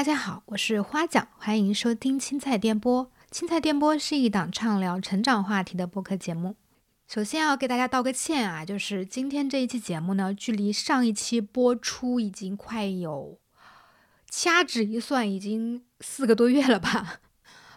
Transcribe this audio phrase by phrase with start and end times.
[0.00, 3.12] 大家好，我是花酱，欢迎收听青菜电波。
[3.30, 6.56] 青菜电波是一档畅聊成长话题的播客节目。
[7.06, 13.38] 首先要给大家道个歉啊，就是今天这一期节目呢，距离上一期播出已经快有
[14.30, 17.20] 掐指一算，已经四个多月了吧。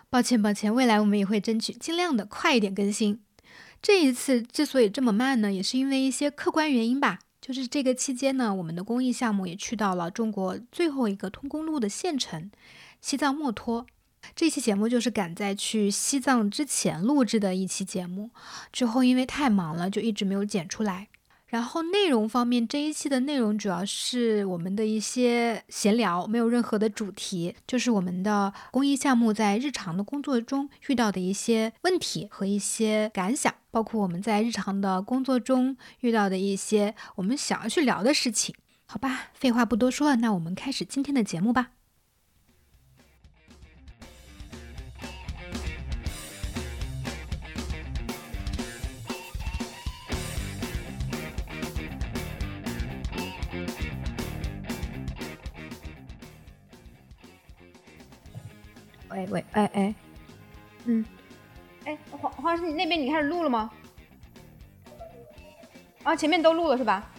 [0.10, 3.22] 抱歉抱歉，未来我们也会争取尽量的快一点更新。
[3.82, 7.20] 这一次之所以这么慢呢，也是因为一些客观原因吧。
[7.44, 12.50] 就是这个期间呢，我们的公益项目也去到了中国最后一个通公路的县城
[13.02, 13.86] 西藏墨脱。
[14.34, 18.30] 这期节目就是赶在去西藏之前录制的一期节目，
[18.72, 21.10] 之后因为太忙了，就一直没有剪出来。
[21.54, 38.56] 然后内容方面，这一期的内容主要是我们的一些闲聊，没有任何的主题，就是我们的公益项目在日常的工作中遇到的一些问题和一些感想，包括我们在日常的工作中遇到的一些我们想要去聊的事情。
[38.88, 41.70] 好吧，废话不多说，那我们开始今天的节目吧。
[59.14, 59.96] 喂喂，哎哎，
[60.86, 61.06] 嗯，
[61.86, 63.70] 哎，黄黄老师，你那边你开始录了吗？
[66.04, 67.12] 啊，前面都录了是吧？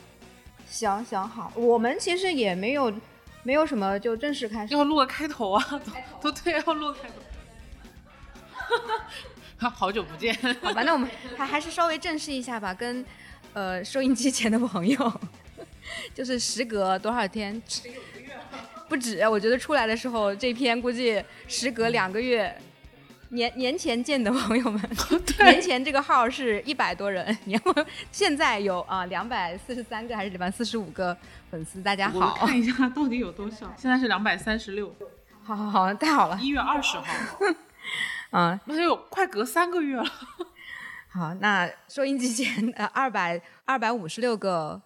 [0.68, 2.92] 行行好，我们其实也没有
[3.44, 4.74] 没有什么就正式开始。
[4.74, 5.80] 要录个开头啊，
[6.20, 7.14] 都对，要录个开头。
[9.70, 13.04] 好久不见，好吧，那我们还还是稍微正式一下吧，跟
[13.52, 15.20] 呃收音机前的朋友，
[16.12, 17.62] 就是时隔多少天？
[18.94, 22.56] 不止，我觉得出来的时候，这篇估计时隔两个月，
[23.30, 24.80] 年年前见的朋友们，
[25.42, 27.74] 年前这个号是一百多人，年后
[28.12, 31.16] 现在有啊两百四十三个还是两百四十五个
[31.50, 31.82] 粉丝？
[31.82, 33.66] 大家好，看一 下到底有多少？
[33.76, 34.94] 现在是两百三十六。
[35.42, 36.38] 好好好，太好了！
[36.40, 37.04] 一月二十号，
[38.30, 40.06] 嗯，那就快隔三个月了。
[41.08, 44.80] 好，那收音机前呃二百二百五十六个。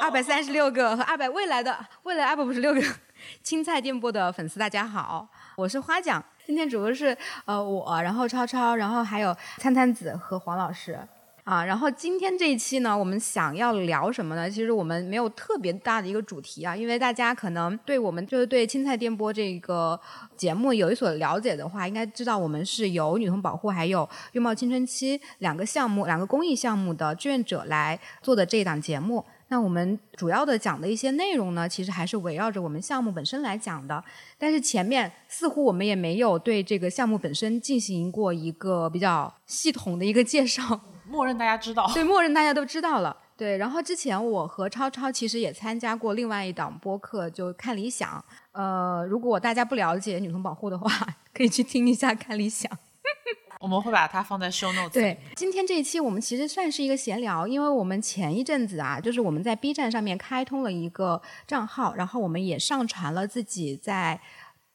[0.00, 0.64] 二百三十六。
[0.74, 2.82] 个和二百未来的未来二百五十六个
[3.44, 6.24] 青菜电波的粉丝，大家好，我是花奖。
[6.46, 10.98] 今天主播是呃我，然后超超，然后还有餐餐子和黄老师。
[11.44, 11.64] 啊。
[11.64, 14.50] 然后今天这一期呢，我们想要聊什么呢？
[14.50, 19.98] 其实我们没有特别大的一个主题啊，因为大家可能对我们就是对青菜电波这个
[20.36, 29.24] 节目有一所了解的话，应该知道我们是由女童保护还有拥抱青春期两个项目、两个公益项目的志愿者来做的这一档节目。
[29.48, 34.02] 那我们主要的讲的一些内容呢，其实还是围绕着我们项目本身来讲的。
[34.38, 40.80] 但是前面似乎我们也没有对这个项目本身进行过一个比较系统的一个介绍。
[41.14, 41.88] 默认大家知道。
[41.94, 43.16] 对，默认大家都知道了。
[43.36, 48.22] 对，然后之前我和超超其实也参加过另外一档播客，就看理想。
[48.52, 50.90] 呃，如果大家不了解女童保护的话，
[51.32, 52.70] 可以去听一下看理想。
[53.60, 54.90] 我们会把它放在 show notes。
[54.90, 64.20] 对，今天这一期我们其实算是一个闲聊，因为我们前一阵子啊，就是我们在 B 站上面开通了一个账号，然后我们也上传了自己在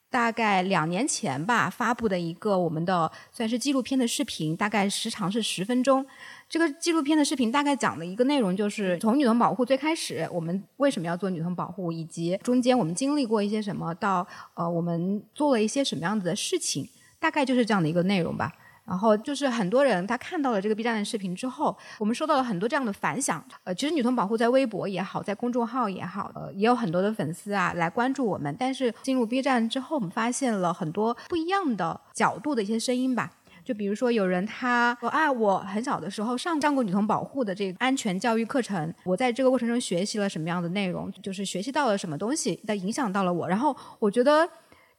[0.10, 6.06] 大概两年前吧发布的一个我们的算是纪录片的视频，大概时长是十分钟。
[6.50, 14.26] 这个纪录片的视频大概讲的一个内容就是从女童保护最开始，我们为什么要做女童保护，以及中间我们经历过一些什么，到
[14.56, 18.52] 呃我们做了一些什么样子的事情，大概就是这样的一个内容吧。
[18.90, 23.42] 然后就是很多人他看到了这个 B 站的视频之后，我们收到了很多这样的反响。
[23.64, 28.54] 呃，其实女童保护在微博也好，在公众号也好，呃，也有很多的粉丝啊来关注我们。
[28.60, 33.32] 但是进入 B 站之后，我们发现了很多不一样的角度的一些声音吧。
[33.64, 43.48] 就比如说有人他说啊，我很小的时候上上过女童保护的这个安全教育课程，我在这个过程中学习了什么样的内容，就是学习到了什么东西，的影响到了我。
[43.48, 44.50] 然后我觉得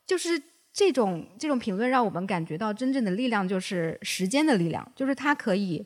[0.07, 0.41] 就是。
[0.73, 5.85] 这种这种评论让我们感觉到真正的力量就是时间的力量，就是它可以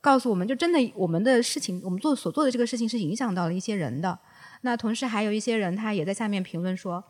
[0.00, 4.18] 告诉我们就真的我们的事情，我们做所做的这个事情是影响到了一些人的。
[4.60, 7.02] 那同时还有一些人他也在下面评论说，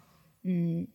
[0.44, 0.86] 嗯，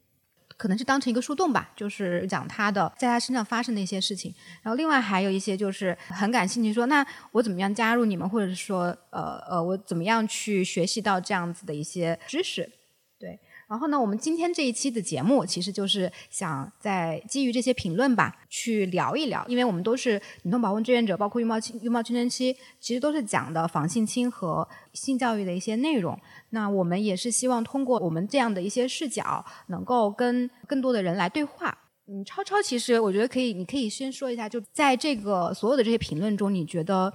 [0.57, 4.33] 可能是当成一个树洞吧，就是讲他的在他身上发生的一些事情。
[4.61, 12.69] 然后另外还有一些就是很感兴趣说，那我怎么样加入你们，或者说呃呃我怎么样去学习到这样子的一些知识。
[13.71, 26.19] 然后呢，我们今天这一期的节目，其实就是想在基于这些评论吧，去聊一聊，因为我们都是女童保护志愿者，包括拥抱青拥抱青春期，其实都是讲的防性侵和性教育的一些内容。
[26.49, 31.77] 那我们也是希望通过我们这样的一些视角，能够跟更多的人来对话。
[32.09, 37.13] 嗯，超超，其实我觉得可以，你可以先说一下，就在这个所有的这些评论中，你觉得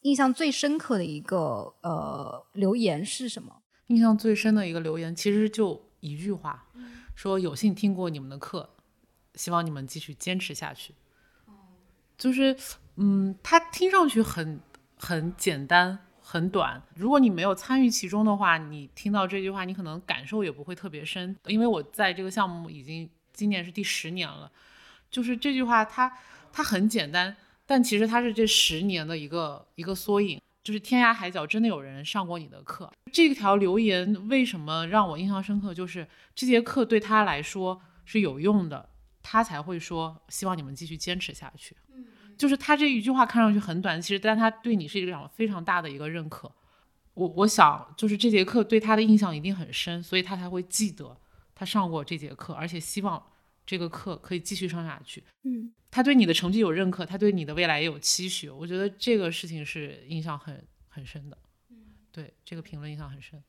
[0.00, 3.52] 印象最深刻的一个呃留言是什么？
[3.86, 5.80] 印象最深的一个留言，其实就。
[6.02, 6.66] 一句话，
[7.16, 8.68] 说有幸听过你们的课，
[9.36, 10.94] 希望你们继续坚持下去。
[12.18, 12.54] 就是，
[12.96, 14.60] 嗯，它听上去很
[14.98, 15.98] 很简单。
[16.24, 21.36] 很短，如果你没有参与其中的话，你听到这句话，你可能感受也不会特别深。
[21.46, 24.50] 因为我在这个项目已经今年是第十年了，
[25.10, 26.16] 就是这句话它
[26.52, 30.40] 它很简单，但其实它是这十年的一个一个缩影。
[30.62, 32.90] 就是天涯海角真的有人上过你的课。
[33.12, 35.74] 这条留言为什么让我印象深刻？
[35.74, 38.88] 就是这节课对他来说是有用的，
[39.22, 41.76] 他才会说希望你们继续坚持下去。
[42.38, 46.50] 就是他这一句话看上去很短，其实但他对你是一个非常大的一个认可。
[47.14, 51.16] 我我想就是这节课对他的印象一定很深，所以他才会记得
[51.54, 53.22] 他上过这节课，而且希望
[53.72, 55.24] 这个课可以继续上下去。
[55.44, 58.50] 嗯，他对你的成绩有认可，他对你的未来也有期许。
[58.50, 61.38] 我觉得这个事情是印象很很深的。
[62.12, 63.42] 对这个评论印象很深。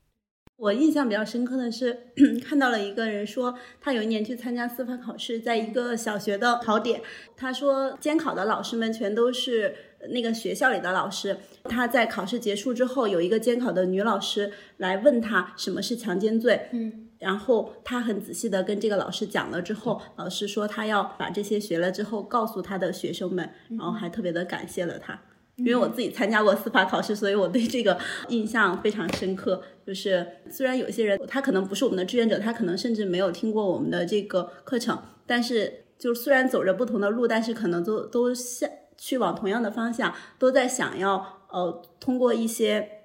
[0.56, 2.12] 我印象比较深刻的是，
[2.42, 7.02] 看到了一个人说，他有一年去参加司法考试，在一个小学的考点，
[7.36, 9.76] 他说监考的老师们全都是
[10.08, 11.36] 那个学校里的老师。
[11.64, 25.18] 他在考试结束之后，有一个监考的女老师来问他什么是强奸罪，嗯，然后他很仔细的跟这个老师讲了之后，老师说他要把这些学了之后告诉他的学生们，然后还特别的感谢了他。
[25.56, 27.98] 因为我自己参加过司法考试，所以我对这个
[28.28, 29.62] 印象非常深刻。
[29.86, 38.68] 就是虽然有些人他可能不是我们的志愿者，他可能甚至没有听过我们的这个课程，但是就虽然走着不同的路，但是可能都都向
[38.98, 43.03] 去往同样的方向，都在想要呃通过一些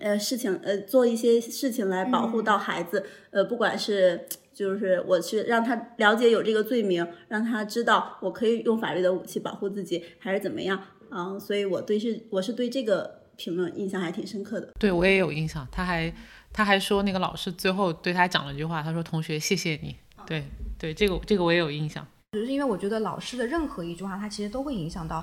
[0.00, 3.04] 呃事情呃做一些事情来保护到孩子。
[3.30, 10.82] 呃，不管是就是我去让他了解有这个罪名，让他知道我可以用法律的武器保护自己，还是怎么样。
[11.10, 14.72] 嗯，所以我对是我是对这个评论印象还挺深刻的。
[14.78, 16.12] 对我也有印象，他还
[16.52, 19.96] 他还说那个老师最后对他讲了一句话，他说：“同学，谢谢你。”
[20.26, 20.44] 对
[20.78, 22.06] 对，这个这个我也有印象。
[22.32, 25.22] 只是因为我觉得老师的任何一句话，他其实都会影响到，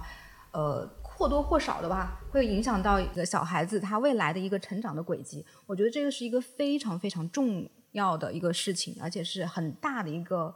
[0.52, 0.88] 呃，
[1.20, 5.46] 或多或少的吧，会影响到一个小孩子他未来的一个成长的轨迹。
[5.66, 10.56] 我觉得这个是一个非常非常重要的一个事情，而且是很大的一个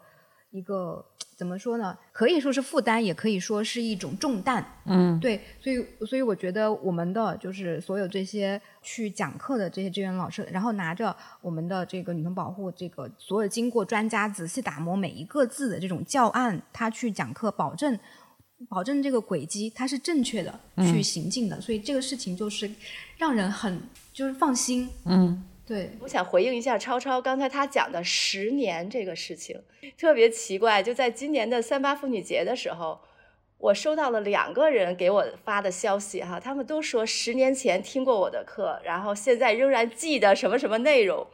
[0.52, 1.06] 一个。
[1.36, 1.98] 怎么说呢？
[2.12, 4.64] 可以说是负担，也可以说是一种重担。
[4.86, 17.98] 嗯，对，所以所以我觉得我们的就是所有这些去讲课的这些志愿老师，然后拿着我们的这个女童保护这个所有经过专家仔细打磨每一个字的这种教案，他去讲课，保证
[18.70, 21.60] 保证这个轨迹它是正确的去行进的。
[21.62, 22.70] 所以这个事情就是
[23.18, 23.82] 让人很
[24.14, 24.90] 就是放心。
[25.06, 25.44] 嗯。
[25.66, 29.58] 对，我想回应一下超超刚才他讲的十年这个事情，
[29.98, 30.84] 特别奇怪。
[30.84, 33.00] 就在今年的三八妇女节的时候，
[33.58, 41.26] 我收到了两个人给我发的消息哈，他们都说十年前听过我的课，然后现在仍然记得什么什么内容。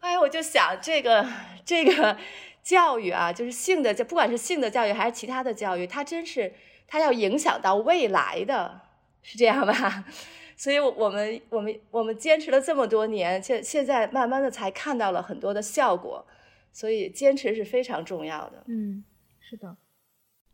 [0.00, 1.24] 哎，我就想这个
[1.64, 2.18] 这个
[2.64, 6.52] 教育啊，就是性的教，不管是性的教育还是其他的教育，它真是
[6.88, 8.80] 它要影响到未来的，
[9.22, 10.04] 是这样吧？
[10.56, 16.24] 所以，我们我们我们坚持了这么多年，现现在慢慢的才看到了很多的效果，
[16.72, 18.64] 所以坚持是非常重要的。
[18.68, 19.04] 嗯，
[19.40, 19.76] 是的。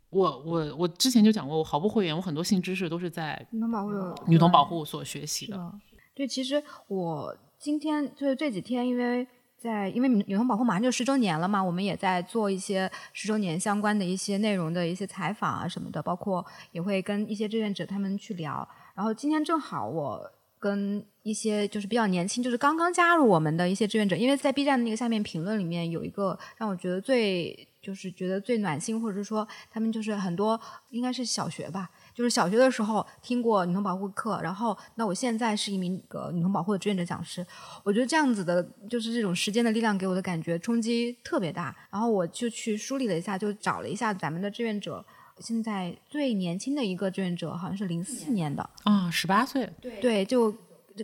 [0.08, 3.92] 我我我之前就讲过，我毫不讳言，我很多性知识都是在女童保护
[4.26, 5.72] 女童保护所学习的。
[6.14, 9.28] 对，其实我今天就是这几天，因为
[9.60, 16.42] 在因为女童保护马上就十周年了嘛，我们也在做一些十周年相关的一些内容的一些采访啊什么的，包括
[16.72, 18.66] 也会跟一些志愿者他们去聊。
[18.94, 30.58] 然后今天正好我跟一些就是比较年轻，就是刚刚加入我们的一些志愿者，因为在 B 站的那个下面评论里面有一个让我觉得最就是觉得最暖心，或者是说他们就是很多
[30.88, 37.46] 应该是小学吧，就是小学的时候听过女童保护课，然后那我现在是一名个女童保护的志愿者讲师，
[37.82, 45.02] 我觉得这样子的就是这种时间的力量给我的感觉冲击特别大，然后我就去梳理了一下，就找了一下咱们的志愿者。
[45.38, 49.72] 现在最年轻的一个志愿者好像是零四年的啊，十八岁。
[49.80, 50.54] 对，就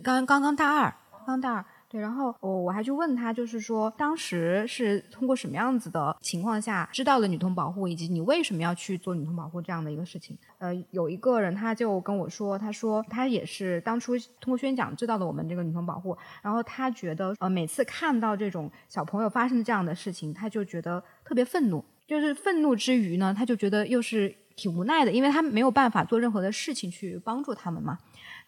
[0.03, 0.95] 刚刚刚大二，
[1.25, 1.65] 刚大二。
[1.97, 10.37] 然后我我还去问他，就是说当时是通过什么样子的情况下知道了女童保护，以及你为什么要去做女童保护这样的一个事情。
[10.59, 21.83] 呃，有一个人他就跟我说，他说他也是当初通过宣讲知道了我们这个女童保护，然后他觉得呃每次看到这种小朋友发生这样的事情，他就觉得特别愤怒。
[22.07, 27.97] 就是愤怒之余呢，他就觉得又是挺无奈的，因为他没有办法做任何的事情去帮助他们嘛。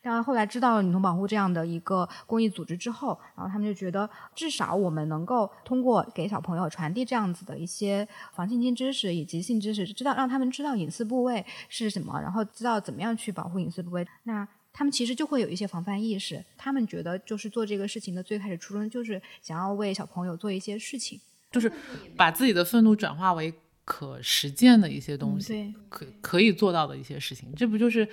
[0.02, 14.08] 但后来知道了女童保护这样的一个公益组织之后，然后他们就觉得，至少我们能够通过给小朋友传递这样子的一些防性侵知识以及性知识，知道让他们知道隐私部位是什么，然后知道怎么样去保护隐私部位。
[14.24, 16.44] 那他们其实就会有一些防范意识。
[16.58, 21.20] 他们觉得就是做这个事情的最开始初衷就是想要为小朋友做一些事情，
[21.52, 21.70] 就是
[22.16, 23.54] 把自己的愤怒转化为
[23.84, 27.54] 可实践的一些东西，对，可可以做到的一些事情。
[27.56, 28.08] 这不就是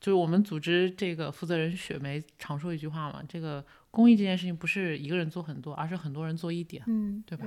[0.00, 3.22] 就是我们组织这个负责人雪梅常说一句话嘛？
[3.28, 7.46] 这个公益这件事情不是一个人做很多，而是很多人做一点，嗯，对吧？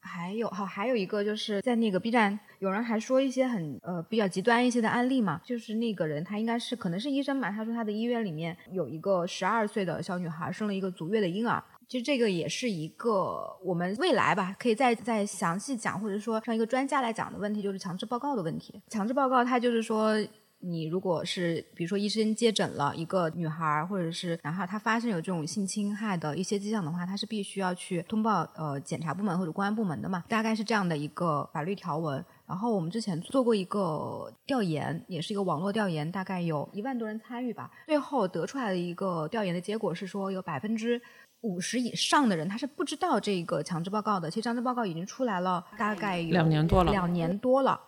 [0.00, 18.80] 还有好，还有一个就是在那个 B 站，有人还说一些很呃比较极端一些的案例嘛，就是那个人他应该是可能是医生吧，他说他的医院里面有一个十二岁的小女孩生了一个足月的婴儿，其实这个也是一个我们未来吧可以再再详细讲，或者说让一个专家来讲的问题，就是强制报告的问题。
[18.88, 20.16] 强制报告它就是说。
[20.62, 32.24] 你如果是比如说医生接诊了一个女孩，或者是男孩，他发现有这种性侵害的一些迹象的话，他是必须要去通报呃检察部门或者公安部门的嘛，大概是这样的一个法律条文。
[32.46, 37.70] 然后我们之前做过一个调研，也是一个网络调研，大概有一万多人参与吧。
[37.86, 41.00] 最后得出来的一个调研的结果是说，有百分之
[41.40, 44.30] 五十以上的人他是不知道这个强制报告的。
[44.30, 47.80] 其实强制报告已经出来了，大概有两年多了，两年多了。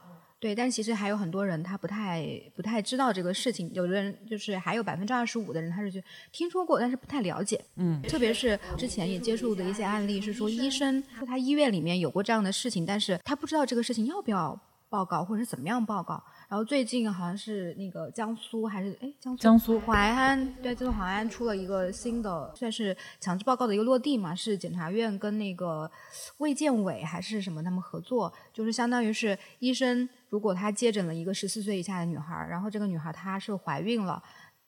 [0.45, 7.59] 对，但其实还有很多人他不太不太知道这个事情，有的人就是还有百分之二十五的人他是去听说过，但是不太了解。
[7.77, 14.61] 嗯，特别是之前也接触的一些案例是说，医生说他医院里面有过这样的事情，但是他不知道这个事情要不要
[14.91, 16.23] 报告或者是怎么样报告。
[16.47, 25.91] 然后最近好像是那个江苏还是哎江苏江苏淮安对，江苏淮安出了一个新的算是强制报告的一个落地嘛，是检察院跟那个
[26.37, 30.07] 卫健委还是什么他们合作，就是相当于是医生。
[30.35, 34.21] 如果他接诊了一个十四岁以下的女孩，然后这个女孩她是怀孕了，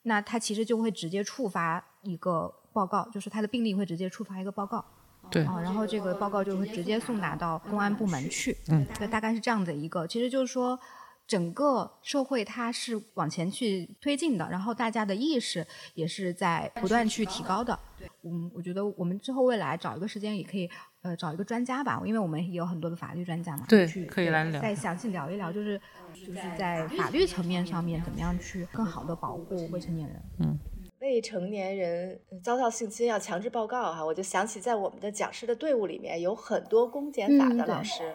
[0.02, 4.84] 那她其实就会直接触发一个报告，就是她的病例会直接触发一个报告，
[5.28, 10.78] 对，啊，然后这个报告就会直接送达到公安部门去，嗯，对，大概是这样的一个，其实就是说
[11.26, 18.08] 整个社会它是往前去推进的，然后大家的意识也是在不断去提高的，对。
[18.22, 20.70] 嗯，我觉得我们之后未来找一个时间也可以。
[21.06, 25.80] 呃，找一个专家吧，因为我们也有很多的法律专家嘛，对，去可以来聊，再详细聊一聊，就是
[26.12, 30.20] 就是在法律层面上面怎么样去更好的保护未成年人。
[30.40, 30.58] 嗯，
[30.98, 38.12] 未成年人遭到性侵要强制报告哈，我就想起在我们的讲师的队伍里面有很多公检法的老师，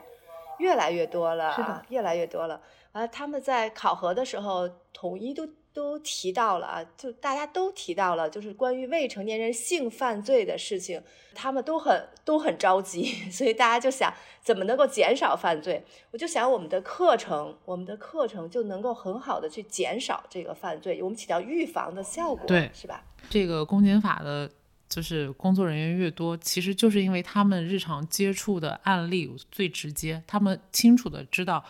[0.59, 2.61] 越来越多了，是的，越来越多了。
[2.91, 5.47] 完了，他们在考核的时候统一都。
[5.73, 11.01] 都提到了啊，就大家都提到了，就是关于未成年人性犯罪的事情，
[11.33, 15.83] 他们都很都很着急， 所以大家就想怎么能够减少犯罪。
[16.11, 23.03] 我就想我们的课程，我们的课程就能够很好的去减少这个犯罪，我们起到预防的效果，对，是吧？
[23.29, 24.51] 这个公检法的，
[24.89, 31.63] 就是工作人员越多，其实就是因为他们日常接触的案例最直接，他们清楚的知道。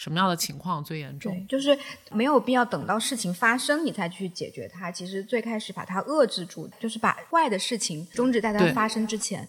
[0.00, 1.46] 什么样的情况最严重？
[1.46, 1.78] 就是
[2.10, 4.90] 没有必要等到事情发生你才去解决它。
[4.90, 9.46] 其实最开始把它遏制住，就是把坏的事情终止在它发生之前。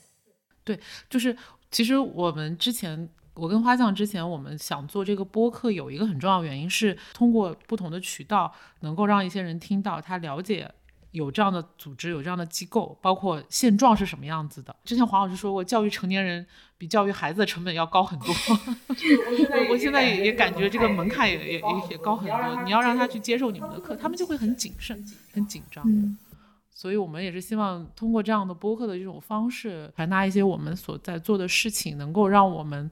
[0.65, 0.77] 对，
[1.09, 1.33] 就是
[1.71, 10.69] 其实我们之前，我跟花匠之前，我们想做这个播客，有一个很重要原因是通过不同的渠道，能够让一些人听到，他了解。
[11.11, 14.75] 有这样的组织，有这样的机构，包括现状是什么样子的。
[14.83, 16.45] 之前黄老师说过，教育成年人
[16.77, 18.27] 比教育孩子的成本要高很多。
[18.89, 22.63] 我我现在也也感觉这个门槛也也也也高很多。
[22.63, 25.03] 你要让他去接受你们的课，他们就会很谨慎、
[25.33, 25.85] 很紧张。
[26.73, 32.89] 所以我们也是希望通过这样的播客的这种方式，传达一些我们所在做的事情，能够让我们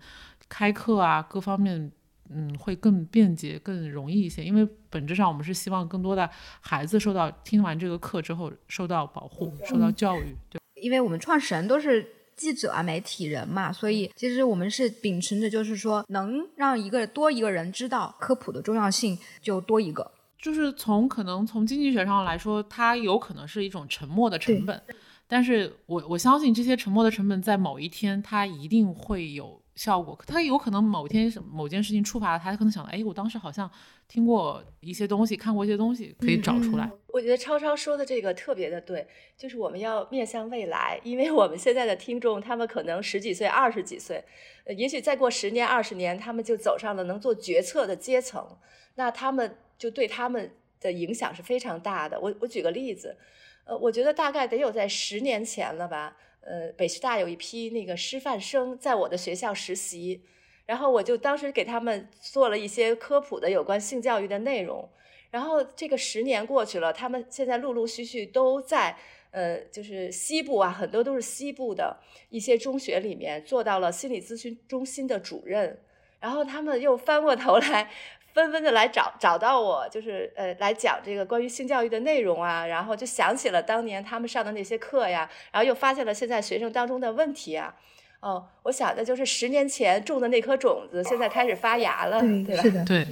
[0.48, 1.92] 开课啊各方面。
[2.32, 6.30] 嗯，会更便捷、更容易一些，因为本质上我们是希望更多的
[6.62, 10.36] 孩子受到听完这个课之后受到保护、受到教育。
[10.50, 20.12] 对，因为我们创始人都是记者啊、媒体人嘛，所以其实我们是秉承着，就是说能让一个多一个人知道科普的重要性，就多一个。
[20.38, 24.80] 就是从可能从经济学上来说，它有可能是一种沉默的成本，
[25.28, 29.60] 但是我我相信这些沉默的成本在某一天它一定会有。
[29.80, 33.72] 效果，他有可能某天某件事情触发了他，他可能想到，哎，我当时好像
[34.10, 36.92] 听过一些东西，看过一些东西，可以找出来。
[37.08, 39.08] 我觉得超超说的这个特别的对，
[39.38, 44.22] 就是我们要面向未来，因为我们现在的听众，他们可能十几岁、二十几岁，
[44.66, 48.58] 呃，也许再过十年、二十年，他们就走上了能做决策的阶层，
[48.96, 52.20] 那他们就对他们的影响是非常大的。
[52.20, 53.16] 我我举个例子，
[53.64, 56.18] 呃，我觉得大概得有在十年前了吧。
[56.42, 60.22] 呃，北师大有一批那个师范生在我的学校实习，
[60.66, 64.90] 然后我就当时给他们做了一些科普的有关性教育的内容。
[65.32, 68.98] 然后这个十年过去了，他们现在陆陆续续都在
[69.32, 71.98] 呃，就是西部啊，很多都是西部的
[72.30, 75.80] 一些中学里面做到了心理咨询中心的主任。
[76.20, 77.92] 然后他们又翻过头来
[78.34, 87.76] 纷纷的来找找到我，就是呃来讲这个关于性教育的内容啊，然后就想起了当年他们上的那些课呀，然后又发现了现在学生当中的问题啊。
[88.22, 92.62] 哦，我想的就是十年前种的那颗种子，现在开始发芽了，对吧？
[92.62, 93.08] 是的，对，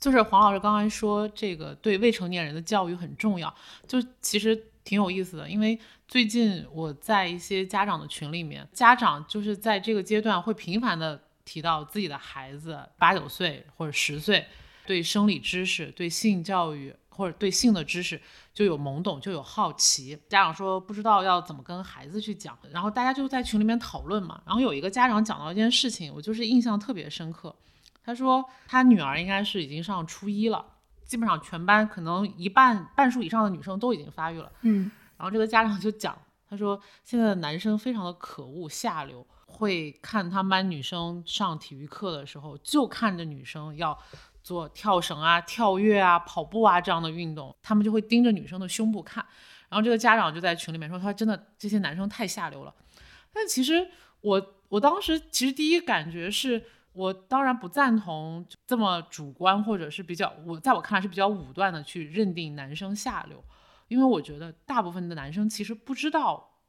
[0.00, 3.54] 就是黄老师刚才说这个对未成年人的教育很重要，
[3.86, 14.46] 就其实挺有意思的，因为最近我在一些家长的群里面，家长就是在这个阶段会频繁的提到自己的孩子八九岁或者十岁
[14.86, 18.20] 对生理知识、对性教育或者对性的知识
[18.52, 20.14] 就有懵懂，就有好奇。
[20.28, 24.42] 家长说不知道要怎么跟孩子去讲，然后大家就在群里面讨论嘛。
[24.44, 27.54] 然后有一个家长讲到一件事情，我就是印象特别深刻。
[28.04, 30.62] 他说他女儿应该是已经上初一了，
[31.06, 34.52] 基本上全班可能一半半数以上的女生都已经发育了。
[34.60, 36.14] 嗯，然后这个家长就讲，
[36.48, 43.96] 他说现在的男生非常的可恶下流，会看他们班女生上体育课的时候，就看着女生要
[44.42, 49.24] 做跳绳啊、跳跃啊、跑步啊这样的运动，他们就会盯着女生的胸部看。
[49.68, 52.74] 然后这个家长就在群里面说，他真的这些男生太下流了。
[53.32, 53.88] 但其实
[54.22, 56.64] 我我当时其实第一感觉是。
[56.94, 63.44] 我当然不赞同这么主观，或者是比较我在我看来是比较武断的去认定男生下流，
[63.88, 66.60] 因为我觉得大部分的男生其实不知道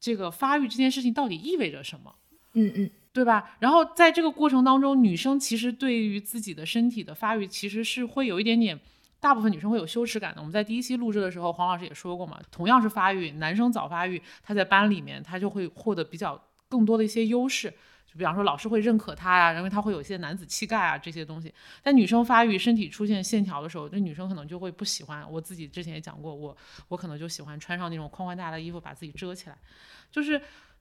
[0.00, 2.14] 这个发育这件事情到底意味着什么，
[2.54, 3.56] 嗯嗯，对吧？
[3.60, 8.80] 然后在这个过程当中，女生其实对于自己的身体的发育其实是会有一点点，
[9.20, 10.40] 大部分女生会有羞耻感的。
[10.40, 17.72] 我们在第一期录制的时候，黄老师也说过嘛，同样是发育，男生早发育，他在班里面他就会获得比较更多的一些优势。
[18.12, 21.52] 就比方说，老师会认可他呀，认为他会有一些男子气概啊这些东西。
[21.82, 25.24] 但女生发育、身体出现线条的时候，那女生可能就会不喜欢。
[25.30, 26.54] 我自己之前也讲过，我
[26.88, 29.56] 我可能就喜欢穿上那种宽宽大大的衣服，把自己遮起来。
[30.10, 30.38] 就是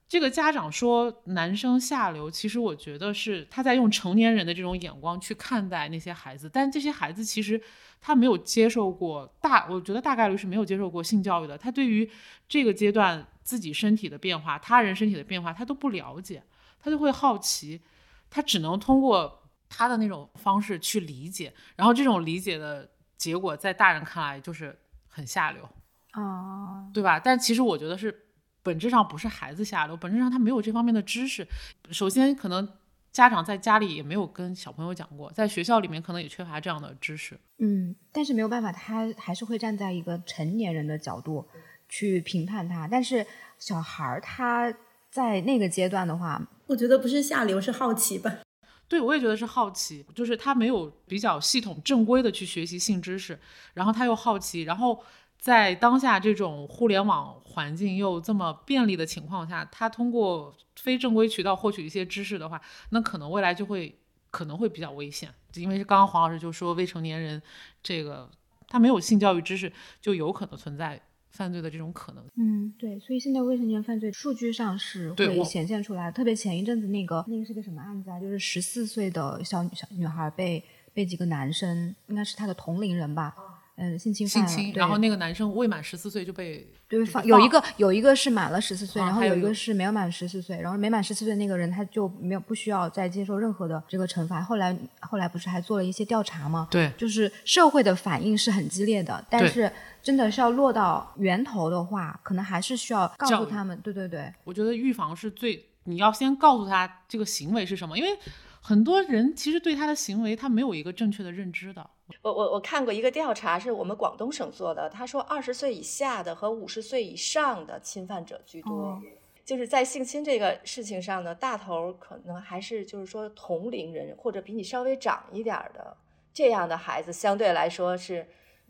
[0.10, 6.50] 这个家长说男生下流，其实我觉得是他在用成年人的这种眼光去看待那些孩子。
[6.52, 7.62] 但这些孩子其实
[8.02, 11.58] 他没有接受过大，我觉得大概率是没有接受过性教育的。
[11.58, 12.10] 他对于
[12.50, 16.44] 这个阶段自己身体的变化、他人身体的变化，他都不了解。
[16.82, 17.82] 他就会好奇，
[18.30, 25.70] 他只能通过他的那种方式去理解，然后这种理解的结果在大人看来就是很下流，
[26.14, 27.20] 哦，对吧？
[27.20, 28.28] 但其实我觉得是
[28.64, 31.48] 本质上不是孩子下流，本质上他没有这方面的知识。
[31.92, 32.68] 首先，可能
[33.12, 37.40] 家长在家里也没有跟小朋友讲过，在学校里面可能也缺乏这样的知识。
[37.60, 41.48] 嗯，但是没有办法，他还是会站在一个成年人的角度
[41.90, 42.88] 去评判他。
[42.88, 43.26] 但是
[43.58, 44.74] 小孩儿他
[45.12, 46.42] 在那个阶段的话。
[46.68, 48.34] 我觉得不是下流，是好奇吧。
[48.88, 53.40] 对，我也觉得是好奇，就是他没有比较系统、正规的去学习性知识，
[53.74, 55.02] 然后他又好奇，然后
[55.38, 63.98] 在当下这种互联网环境又这么便利的情况下，他通过非正规渠道获取一些知识的话，那可能未来就会
[64.30, 67.42] 可能会比较危险，因为刚刚黄老师就说未成年人
[67.82, 68.30] 这个
[68.68, 69.72] 他没有性教育知识，
[70.02, 71.02] 就有可能存在。
[71.32, 78.20] 犯罪的这种可能，嗯，对，所以现在未成年犯罪数据上是会显现出来，特别前一阵子那个那个是个什么案子啊？
[78.20, 80.64] 就是十四岁的小女小女孩被
[80.94, 83.34] 被几个男生，应该是她的同龄人吧。
[83.78, 94.40] 嗯，性侵犯，然后那个男生未满十四岁就被对放有一个有一个是满了十四岁，然后有一个是没有满十四岁，然后没满十四岁那个人他就没有不需要再接受任何的这个惩罚。
[94.42, 96.68] 后来后来不是还做了一些调查吗？
[96.70, 103.80] 对，就是社会的反应是很激烈的，但是真的是要落到源头的话，可能还是需要告诉他们。
[103.82, 108.18] 对对对，我觉得预防是最，你要先告诉他这个行为是什么，因为
[108.60, 111.88] 很多人其实对他的行为他没有一个正确的认知的。
[112.24, 114.90] 我我我看过一个调查，是我们广东省做的。
[114.90, 119.00] 他说，二十岁以下的和五十岁以上的侵犯者居多，
[119.46, 125.96] 就是在性侵这个事情上呢，大头可能还是就是说同龄人或者比你稍微长一点的
[126.34, 128.28] 这样的孩子，相对来说是。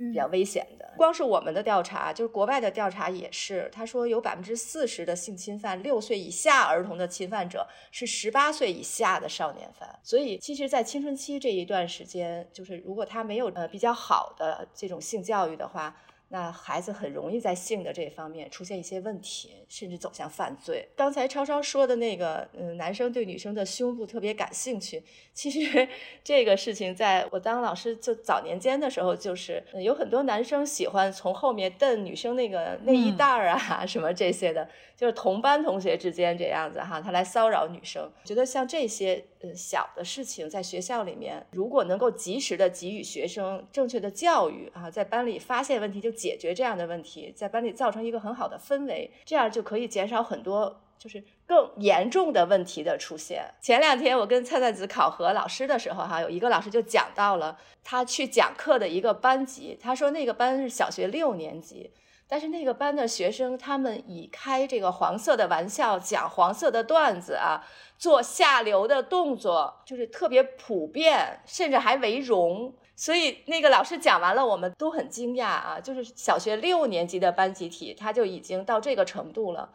[0.10, 10.00] 比较危险的，光是我们的调查，就是国外的调查也是，他说有百分之四十的性侵犯，六岁以下儿童的侵犯者是十八岁以下的少年犯。
[10.04, 15.96] 所以，其实，在青春期这一段时间，就是如果他没有呃比较好的这种性教育的话。
[16.34, 20.88] 那孩子很容易在性的这方面出现一些问题，甚至走向犯罪。
[20.96, 25.04] 刚才超超说的那个，嗯，男生对女生的胸部特别感兴趣。
[25.34, 25.86] 其实
[26.24, 34.65] 这个事情，在我当老师就早年间的时候，就是有很多男生喜欢从后面蹬女生那个内衣带儿啊， 什么这些的，
[34.96, 38.10] 就是同班同学之间这样子哈，他来骚扰女生。
[38.24, 46.10] 觉得像这些呃小的事情，在学校里面，如果能够及时的给予学生正确的教育啊，在班里发现问题就。
[46.21, 53.43] 解决这样的问题，在班里造成一个很好的氛围，这样就可以减少很多就是更严重的问题的出现。
[53.60, 61.89] 前两天我跟灿灿子考核老师的时候，哈，有一个老师就讲到了他去讲课的一个班级，他说那个班是小学六年级，
[62.32, 67.62] 但是那个班的学生他们以开这个黄色的玩笑、讲黄色的段子啊，
[67.98, 72.74] 做下流的动作，就是特别普遍，甚至还为荣。
[72.96, 75.78] 所以那个老师讲完了，我们都很惊讶啊！
[75.84, 79.70] 就是小学六年级的班集体，他就已经到这个程度了。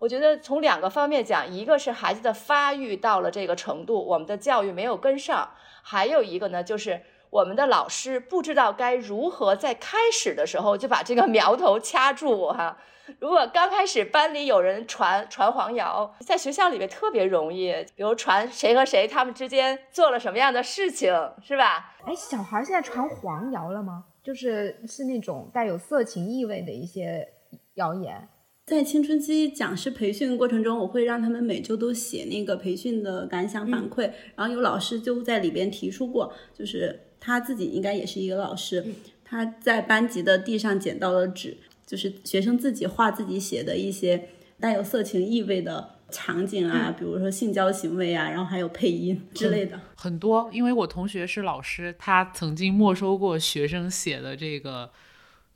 [0.00, 5.50] 我觉得从两个方面讲，一个是孩子的发育到了这个程度，我们的教育没有跟上；
[5.84, 12.76] 还有一个呢，就是我们的老师不知道该如何在开始的时候就把这个苗头掐住哈。
[13.18, 21.12] 如果刚开始班里有人传传黄谣，在学校里面特别容易，比如传谁和谁他们之间做了什么样的事情，
[21.42, 21.94] 是吧？
[22.04, 24.04] 哎，小孩现在传黄谣了吗？
[24.22, 27.26] 就是是那种带有色情意味的一些
[27.74, 28.28] 谣言。
[28.66, 38.84] 在青春期讲师培训过程中，我会让他们每周都写那个培训的感想反馈，然后有老师就在里边提出过，就是他自己应该也是一个老师，
[39.24, 41.58] 他在班级的地上捡到了纸。
[41.86, 44.28] 就是学生自己画自己写的一些
[44.60, 50.48] 带有色情意味的场景啊，比如说性交行为啊，然后还有配音之类的，很多。
[50.52, 54.88] 因为我同学是老师，他曾经没收过学生写的这个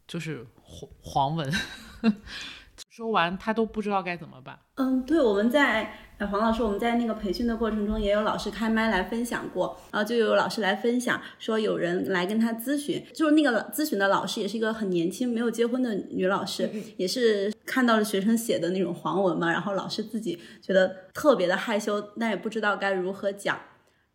[0.09, 1.53] 就是黄黄文，
[2.97, 4.57] 说完他都不知道该怎么办。
[4.77, 5.93] 嗯，对，我们在。
[6.17, 23.59] 呃，黄老师，我们在那个培训的过程中，也有老师开麦来分享过，然后就有老师来分享说，有人来跟他咨询，就是那个咨询的老师也是一个很年轻、没有结婚的女老师，也是看到了学生写的那种黄文嘛，然后老师自己觉得特别的害羞，但也不知道该如何讲。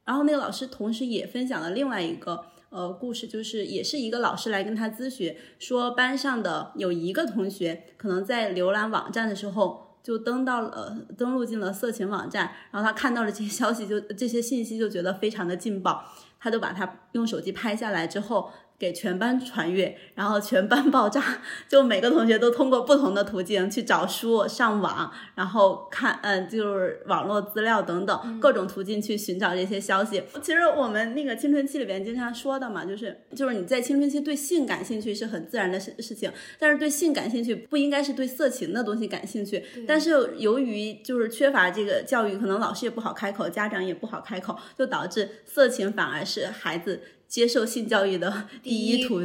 [0.05, 9.87] 然后那个老师同时也分享了另外一个呃故事，就是也是一个老师来跟他咨询，说班上的有一个同学可能在浏览网站的时候。
[10.01, 16.05] 就登到了，登录进了色情网站，然后他看到了这些消息，就这些信息，就觉得非常的劲爆，
[16.39, 18.49] 他就把他用手机拍下来之后。
[18.79, 21.21] 给全班传阅， 然后全班爆炸，
[21.67, 30.23] 就每个同学都通过不同的途径去找书、上网，然后看，嗯，就是网络资料等等各种途径去寻找这些消息。
[30.41, 39.63] 其实我们那个青春期里边经常说的嘛，就是就是你在青春期对性感兴趣是很自然的事事情，但是对性感兴趣不应该是对色情的东西感兴趣。
[39.85, 47.01] 但是由于就是缺乏这个教育，可能老师也不好开口，家长也不好开口，就导致色情反而是孩子。
[47.29, 49.21] 接受性教育的第一途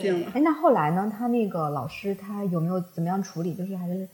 [0.00, 0.30] 径 了。
[0.34, 1.10] 哎，那后来呢？
[1.10, 3.54] 他那个老师他有没有怎么样处理？
[3.54, 4.06] 就是还是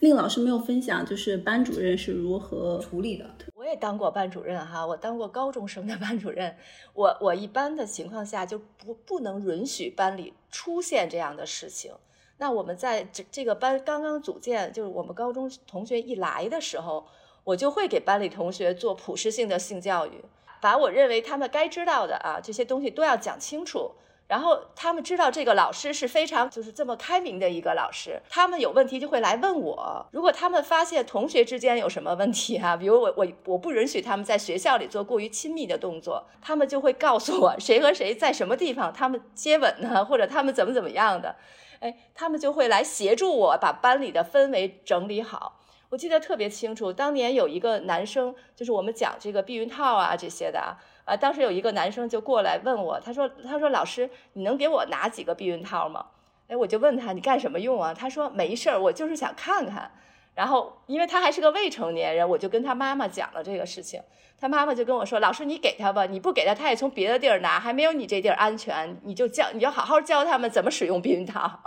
[0.00, 3.24] 那个老师没有分享，就是班主任是如何处理的。
[3.54, 6.54] 我也当过班主任哈，我当过高中生的班主任。
[6.92, 11.90] 我我一般的情况下就不不能允许班里出现这样的事情。
[12.36, 17.06] 那我们在这这个班刚刚组建，就是我们高中同学一来的时候，
[17.44, 20.12] 我就会给班里同学做普适性的性教育。
[20.60, 23.92] 把我认为他们该知道的啊这些东西都要讲清楚，
[24.28, 30.06] 然后他们知道这个老师是非常就是这么开明的一个老师，他们有问题就会来问我。
[30.12, 41.34] 如果他们发现同学之间有什么问题哈，比如我我我不允许他们在学校里做过于亲密的动作，他们就会告诉我谁和谁在什么地方他们接吻呢，或者他们怎么怎么样的，
[41.80, 45.59] 哎，他们就会来协助我把班里的氛围整理好。
[45.90, 56.06] 我记得特别清楚，当年有一个男生，就是我们讲这个避孕套啊这些的啊，啊，当时有一个男生就过来问我，他说，他说老师，你能给我拿几个避孕套吗？
[56.46, 57.92] 哎，我就问他，你干什么用啊？
[57.92, 59.90] 他说没事儿，我就是想看看。
[60.34, 64.00] 然后因为他还是个未成年人，我就跟他妈妈讲了这个事情，
[64.38, 71.60] 他妈妈就跟我说，老师你给他吧，你不给他，他也从别的地儿拿，还没有你这地儿安全，你就教，你要好好教他们怎么使用避孕套。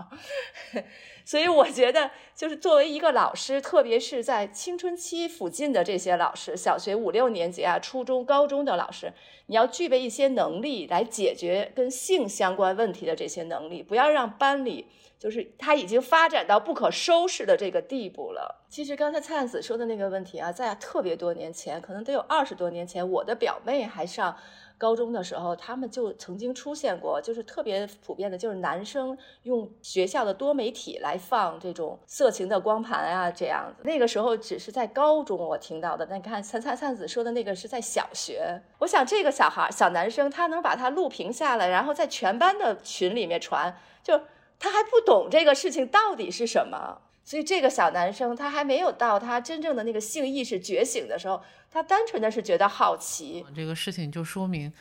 [1.25, 9.13] 所以我觉得，就是作为一个老师，特别是在青春期附近的这些老师，小学五六年级啊、初中、高中的老师，
[9.45, 14.87] 你要具备一些能力来解决跟性相关问题的这些能力，不要让班里
[15.23, 18.65] 就是他已经发展到不可收拾的这个地步了。
[18.67, 24.35] 其实刚才灿子说的那个问题啊，在特别多年前，可能得有二十多年前，我的表妹还上。
[24.75, 33.83] 高中的时候，他们就曾经出现过，就是特别普遍的，就是男生用学校的多媒体来放这种色情的光盘啊，这样子。
[33.85, 38.61] 那个时候只是在高中我听到的，那你看灿灿灿子说的那个是在小学。
[38.79, 44.19] 我想这个小孩小男生他能把它录屏下来，然后在全班的群里面传，就
[44.63, 47.01] 他还不懂这个事情到底是什么。
[47.25, 53.45] 所以这个小男生他还没有到他真正的那个性意识觉醒的时候，他单纯的是觉得好奇。
[53.53, 54.71] 这个事情就说明，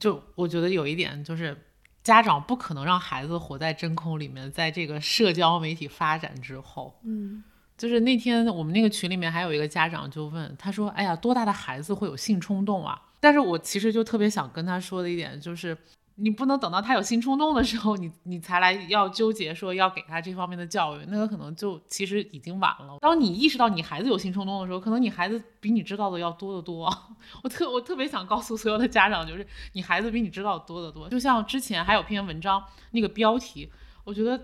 [0.00, 1.56] 就我觉得有一点就是，
[2.02, 7.42] 家长不可能让孩子活在真空里面，在这个社交媒体发展之后，嗯，
[7.76, 15.76] 就是那天我们那个群里面还有一个家长就问，他说：“哎呀，多大的孩子会有性冲动啊？”但是我其实就特别想跟他说的一点就是。
[16.20, 22.98] 你不能等到他有性冲动的时候，你你才来要纠结说要给他这方面的教育，那个可能就其实已经晚了。
[23.00, 26.92] 当你意识到你孩子有性冲动的时候，可能你孩子比你知道的要多得多。
[27.44, 31.08] 我特我特别想告诉所有的家长，就是你孩子比你知道多得多。
[31.08, 33.70] 就像之前还有篇文章，那个标题
[34.02, 34.38] 我觉得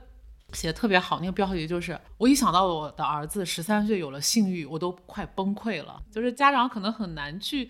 [0.53, 6.01] 写的特别好，那个标题就是我一想到我的儿子十三岁有了性欲，我都快崩溃了。
[6.13, 7.69] 就是家长可能很难去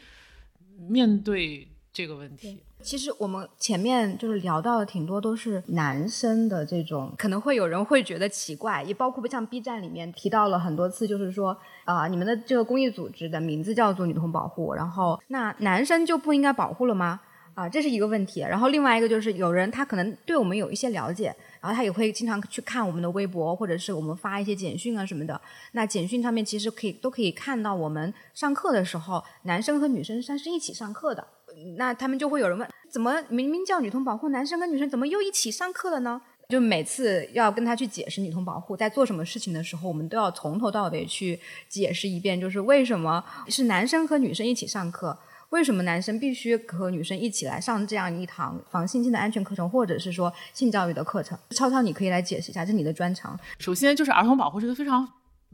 [0.76, 2.62] 面对这个问题。
[2.84, 17.18] 其实我们前面就是聊到的挺多都是男生的这种，可能会有人会觉得奇怪，也包括不像 B 站里面提到了很多次，就是说啊，你们的这个公益组织的名字叫做女童保护，然后那男生就不应该保护了吗？
[17.54, 18.40] 啊，这是一个问题。
[18.40, 25.40] 然后另外一个就是有人他可能对我们有一些了解，然后他也会经常去看我们的微博，或者是我们发一些简讯啊什么的。
[25.72, 31.26] 那简讯上面其实可以都可以看到我们上课的时候，男生和女生他是一起上课的。
[31.76, 36.20] 那他们就会有人问，怎么明明叫女童保护，男生跟女生怎么又一起上课了呢？
[36.50, 51.38] 就每次要跟他去解释女童保护在做什么事情的时候，我们都要从头到尾去解释一遍，就是为什么是男生和女生一起上课，为什么男生必须和女生一起来上这样一堂防性侵的安全课程，或者是说性教育的课程。
[51.50, 53.38] 超超，你可以来解释一下，这是你的专长。
[53.58, 55.08] 首先就是儿童保护是一个非常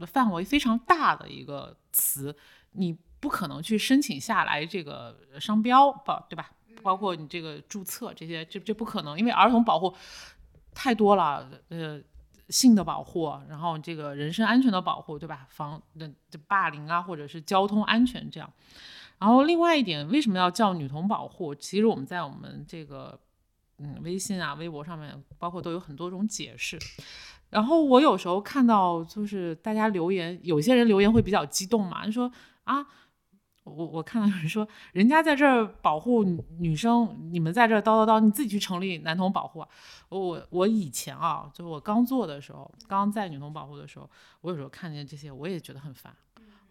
[0.05, 2.35] 范围非常大的一个词，
[2.73, 2.97] 你。
[3.21, 6.51] 不可能去申请下来这个商标，不对吧？
[6.83, 9.95] 包括你这个注册这些，这这不可能，因为儿童保护
[10.73, 12.01] 太多了，呃，
[12.49, 15.45] 性的保护，然后这个人身安全的保护，对吧？
[15.49, 16.11] 防的
[16.47, 18.51] 霸凌啊，或者是交通安全这样。
[19.19, 21.53] 然后另外一点，为什么要叫女童保护？
[21.53, 23.19] 其实我们在我们这个
[23.77, 26.79] 嗯微信啊、微博上面，包括都有很多种解释。
[27.51, 32.31] 然后我有时候看到就是大家留言，有些人留言会比较激动嘛，就说
[32.63, 32.83] 啊。
[33.63, 36.23] 我我看到有人说，人家在这儿保护
[36.57, 39.63] 女生，你们在这儿叨叨叨，你自己去成立男童保护。
[40.09, 44.09] 我我以前啊，就我刚做的时候，刚在女童保护的时候，
[44.41, 46.15] 我有时候看见这些，我也觉得很烦。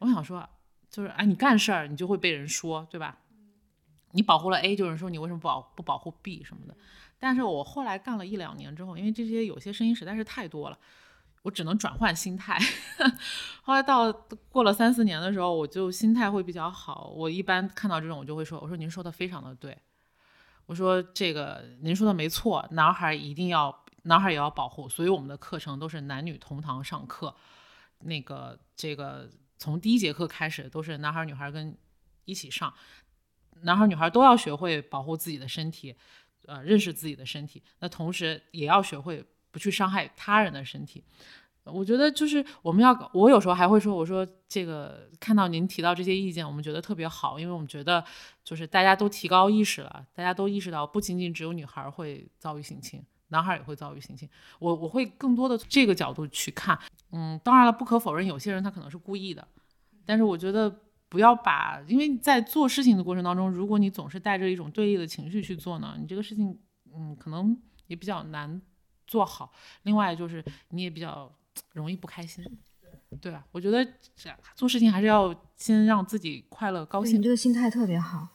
[0.01, 0.47] 我想说，
[0.89, 3.19] 就是哎，你干事儿，你就会被人说，对吧？
[4.13, 6.77] 你保护了 A，就有人说你为什么保不保护 B 什么的。
[7.21, 10.79] 但是我后来干了一两年之后，因为这些有些声音实在是太多了。
[11.43, 12.59] 我只能转换心态，
[13.63, 14.13] 后来到
[14.51, 17.11] 过了三四年的时候，我就心态会比较好。
[17.17, 19.75] 我一般看到这种，我就会说：“我说您说的非常的对，
[20.67, 24.87] 我说这个您说的没错，男孩一定要，男孩也要保护。
[24.87, 27.35] 所以我们的课程都是男女同堂上课，
[28.01, 31.75] 那个这个从第一节课开始都是男孩女孩跟
[32.27, 32.75] 一起上，
[33.63, 35.97] 男孩女孩都要学会保护自己的身体，
[36.45, 37.63] 呃，认识自己的身体。
[37.79, 41.03] 那同时也要学会。”不去伤害他人的身体，
[41.65, 48.05] 我觉得就是我们要，我有时候还会说，我说这个看到您提到这些意见，我们觉得特别好，因为我们觉得
[48.43, 54.29] 就是大家都提高意识了，大家都意识到不仅仅只有女孩会遭遇性侵，男孩也会遭遇性侵。
[54.59, 56.79] 我我会更多的这个角度去看，
[57.13, 59.47] 嗯，当然了，不可否认有些人他可能是故意的，
[60.07, 60.75] 但是我觉得
[61.09, 66.59] 不要把，因为在做事情的过程当中，如果你总是带着一种对立的情绪去做呢，你这个事情，
[66.95, 68.61] 嗯，可能也比较难。
[69.11, 71.29] 做好，另外就是你也比较
[71.73, 72.45] 容易不开心，
[73.21, 73.45] 对吧？
[73.51, 73.85] 我觉得
[74.55, 77.19] 做事情还是要先让自己快乐高兴。
[77.19, 78.29] 你这个心态特别好，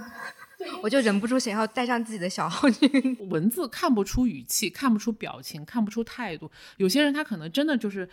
[0.84, 2.86] 我就忍不住想要带上自己的小号去。
[3.30, 6.50] 文字看不出语气，看不出表情，看不出态度。
[6.76, 8.06] 有些人他可能真的就是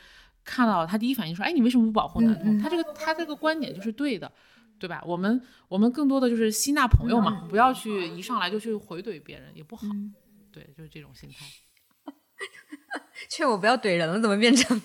[0.46, 4.32] 看到他第一反应说：“哎，你为什么不保护男童？”他这个他这个观点就是对的，
[4.80, 5.04] 对吧？
[5.06, 9.86] 我们我们更多的就是吸纳朋友嘛，不要去一上来就去回怼别人，也不好。
[10.54, 11.46] 对，就是这种心态。
[13.30, 14.82] 劝我不要怼人了，怎么变成？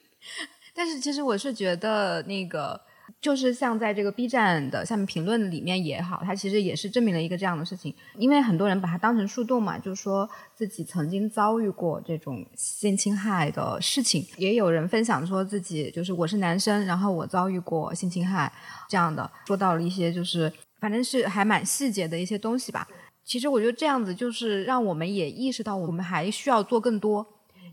[0.74, 2.80] 但是其实我是觉得，那个
[3.20, 7.94] 就是像在这个 B 站的下面评论里面也好，它其实也是证明了一个这样的事情。
[8.16, 18.50] 因为很多人把它当成树洞嘛，就说自己曾经遭遇过这种性侵害的事情，也有人分享说自己就是我是男生，然后我遭遇过性侵害
[18.88, 22.88] 这样的，说到了一些就是反正是还蛮细节的一些东西吧。
[23.30, 27.24] 其实我觉得这样子就是让我们也意识到，我们还需要做更多。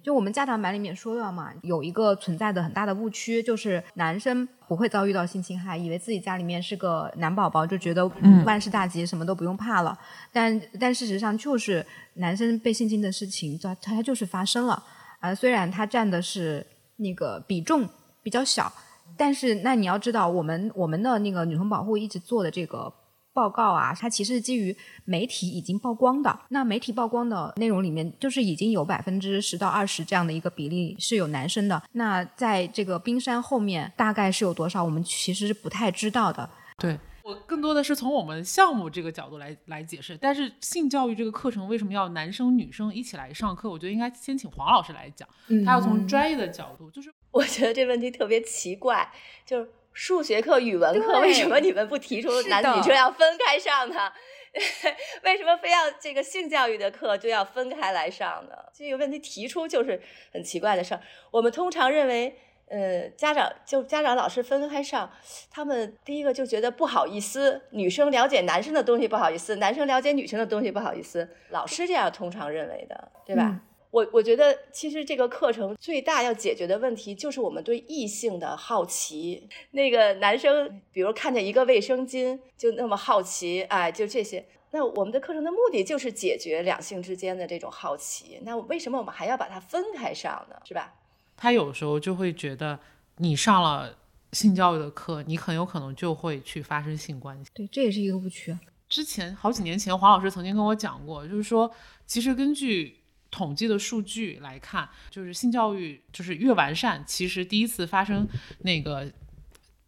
[0.04, 8.06] 就我们家长版里面说了嘛，有一个存在的很大的误区，就是男生不会遭遇到性侵害，以为自己家里面是个男宝宝，就觉得
[8.46, 9.98] 万事大吉，什么都不用怕了。
[10.32, 14.84] 但但事实上，就是男生被性侵的事情，它它就是发生了。
[15.22, 16.64] 啊，虽然它占的是
[16.98, 17.90] 那个比重
[18.22, 18.72] 比较小，
[19.18, 22.94] 但是那你要知道，我们我们的那个女童保护一直做的这个。
[23.38, 26.40] 报告啊，它其实是基于媒体已经曝光的。
[26.50, 31.80] 那媒体曝光的内容里面，就是已经有百分之十到二十这样的一个比例是有男生的。
[31.92, 36.50] 那在这个冰山后面大概是有多少，我们其实是不太知道的。
[36.80, 40.18] 对我更多的是从我们项目这个角度来来解释。
[40.20, 43.70] 但是性教育这个课程为什么要男生女生一起来上课？
[43.70, 45.30] 我觉得应该先请黄老师来讲，
[45.64, 49.08] 他要从专业的角度，就是我觉得这问题特别奇怪，
[49.46, 49.70] 就是。
[49.98, 54.14] 数学课、语文课，为什么你们不提出男女生要分开上呢？
[55.26, 58.56] 为什么非要这个性教育的课就要分开来上呢？
[58.72, 60.00] 这个问题提出就是
[60.32, 61.02] 很奇怪的事儿。
[61.32, 62.38] 我们通常认为，
[62.70, 65.12] 呃，家长就家长老师分开上，
[65.50, 73.60] 他们第一个就觉得不好意思，女生了解男生的东西不好意思，男生了解女生的东西不好意思，老师这样通常认为的，对吧？
[73.98, 79.50] 我我觉得其实这个课程最大要解决的问题就是我们对异性的好奇。
[79.72, 84.46] 那个男生，比如看见一个卫生巾就那么好奇，哎，就这些。
[84.70, 88.40] 那我们的课程的目的就是解决两性之间的这种好奇。
[88.44, 90.56] 那为什么我们还要把它分开上呢？
[90.64, 90.94] 是吧？
[91.36, 92.80] 他有时候就会觉得，
[93.16, 93.98] 你上了
[94.34, 97.50] 性教育的课，你很有可能就会去发生性关系。
[97.56, 98.56] 对，这也是一个误区。
[98.88, 101.72] 之前好几年前，黄老师曾经跟我讲过，就是说，
[102.06, 102.97] 其实根据。
[103.30, 108.28] 统计的数据来看，就是性教育就是越完善，其实第一次发生
[108.60, 109.12] 那个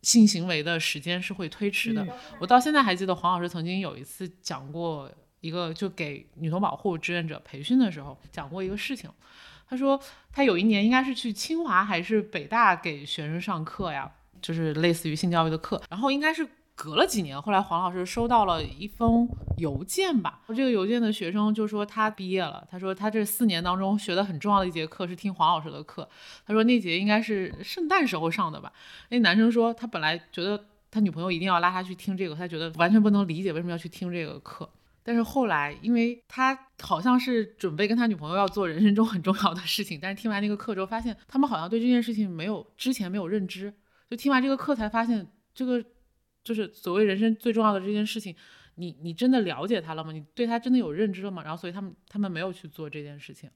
[0.02, 2.06] 性行为的时间是会推迟的。
[2.40, 9.10] 我到现在还记得黄老师曾经有一次讲过一个，就给女童保护志愿者培训的时候讲过一个事情。
[9.68, 10.00] 他说
[10.32, 16.48] 他有一年应该是去清华还是北大给学生上课呀，就是类似于性教育的课，然后应该是。
[16.80, 20.40] 隔了几年，后来黄老师收到了一封邮件吧。
[20.56, 22.66] 这个邮件的学生就说他毕业了。
[22.72, 26.08] 他说他这四年当中学的很重要的一节课是听黄老师的课。
[26.48, 28.72] 他说那节应该是圣诞时候上的吧。
[29.10, 34.70] 那男生说他本来觉得他女朋友一定要拉他去听这个，他觉得完全不能理解为什么要去听这个课。
[35.04, 43.74] 但是后来，因为他好像是准备跟他女朋友要做人生中很重要的事情，但是听完那个课之后，发现他们好像对这件事情没有之前没有认知。
[44.10, 45.84] 就听完这个课才发现这个。
[46.50, 48.36] 就是所谓人生最重要的这件事情，
[48.74, 50.12] 你你真的了解他了吗？
[50.12, 51.44] 你对他真的有认知了吗？
[51.44, 53.48] 然后所以他们他们没有去做这件事情，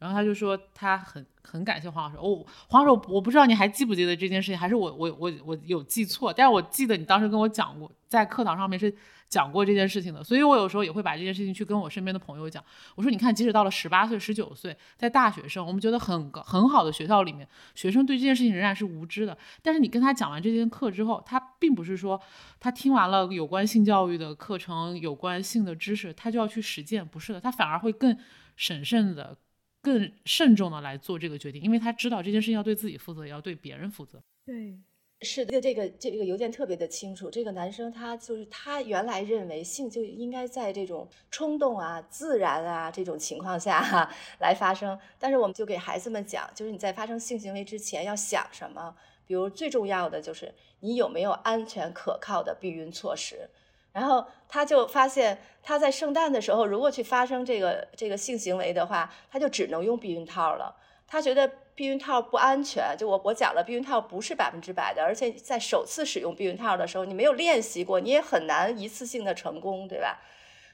[0.00, 2.16] 然后他就说他很很感谢黄老师。
[2.16, 6.32] 哦，黄老师，我不知道你还记不记得这件事情，还是我我我我有记错？
[6.32, 8.92] 但是我记得你当时跟我讲过，在课堂上面是。
[9.32, 12.62] 讲过这件事情的，所以我有时候也会把这件事情去跟我身边的朋友讲。
[12.94, 19.38] 我说，你看，即使到了十八岁、十九岁，在大学生，我们觉得很很好的学校里面，学生对这件事情仍然是无知的。
[19.62, 22.20] 但是你跟他讲完这节课之后，他并不是说
[22.60, 28.14] 他听完了有关性教育的课程、有关性的知识，他就要去实践，不是的，他反而会更
[28.56, 29.34] 审慎的、
[29.80, 34.22] 更慎重的来做这个决定，因为他知道这件事情要对自己负责，也要对别人负责。
[34.44, 34.78] 对。
[35.22, 37.30] 是的，这个这个邮件特别的清楚。
[37.30, 44.98] 这个男生他就是他原来认为性就应该在这种冲动啊、自然啊这种情况下哈来发生。
[45.18, 48.94] 但是我们就给孩子们讲，就是你在发生性行为之前要想什么，
[49.26, 53.48] 比如最重要的就是你有没有安全可靠的避孕措施。
[53.92, 60.74] 然后他就发现他在圣诞的时候如果去发生这个这个性行为的话，他就只能用避孕套了。
[61.06, 70.18] 他觉得避孕套不安全，就我我讲了，避孕套不是百分之百的，而且在首次使用避孕套的时候，你没有练习过，你也很难一次性的成功，对吧？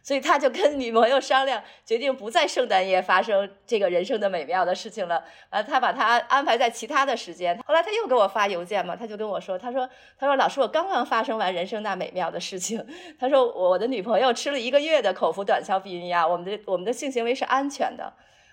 [0.00, 5.22] 所以他就跟女朋友商量，决定不在圣诞夜发生这个人生的美妙的事情了。
[5.50, 7.58] 呃，他把他安排在其他的时间。
[7.66, 9.86] 后来他又给我发邮件嘛，他就跟我说，他说，
[10.18, 12.82] 他说老师，我刚刚发生完人生那美妙的事情。
[13.18, 18.10] 他说我的女朋友吃了一个月的口服短效避孕药，我们的我们的性行为是安全的。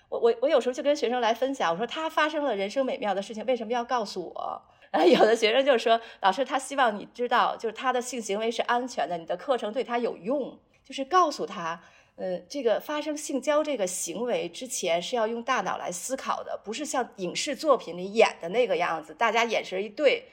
[0.08, 4.62] 我我我有时候就跟学生来分享，我说他发生了人生美妙的事情，为什么要告诉我？
[4.92, 11.82] 然后有的学生就说，老师他希望你知道，就是他的性行为是安全的，你的课程对他有用，就是告诉他，
[12.14, 20.28] 呃，这个发生性交这个行为之前是要用大脑来思考的，不是像影视作品里演的那个样子，大家眼神一对，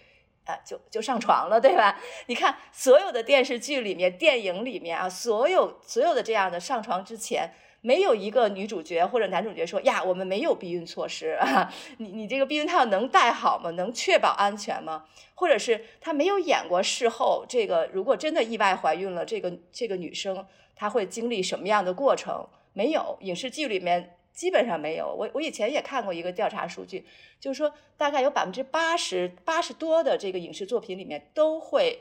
[0.46, 2.00] 啊，就就上床了，对吧？
[2.28, 7.50] 你看所有的电视剧里面、电影里面啊，所有所有的这样的上床之前。
[7.86, 11.70] 没有一个女主角或者男主角说呀，我们没有避孕措施啊，
[12.00, 13.70] 你你这个避孕套能戴好吗？
[13.72, 15.04] 能确保安全吗？
[15.36, 20.46] 或者是他没有演过事后这个，如果真的意外怀孕了，这个这个女生
[20.78, 22.48] 她会经历什么样的过程？
[22.72, 25.14] 没有，影视剧里面基本上没有。
[25.14, 27.06] 我我以前也看过一个调查数据，
[27.38, 32.00] 就是说大概有百分之八十八十多的这个影视作品里面都会。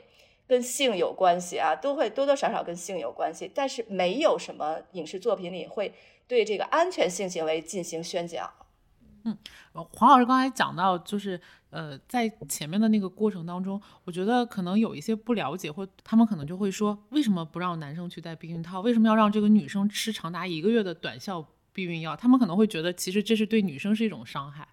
[0.53, 5.91] 跟性有关系啊，都会多多少少跟性有关系，但是没有什么影视作品里会
[6.27, 8.47] 对这个安全性行为进行宣讲。
[9.23, 9.35] 嗯，
[9.95, 11.41] 黄老师刚才讲到，就是
[11.71, 18.81] 呃，在前面的那个过程当中，我觉得可能有一些不了解，或他们可能就会说，为什么不让男生去戴避孕套？
[18.81, 22.15] 为什么要让这个女生吃长达一个月的短效避孕药？
[22.15, 24.67] 他们可能会觉得，其实这是对女生是一种伤害。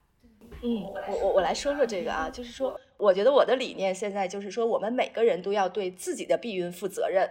[0.63, 7.29] 嗯，我我我来说说这个啊，就是说，我觉得我的理念现在就是说，我们每个人都要对自己的避孕负责任。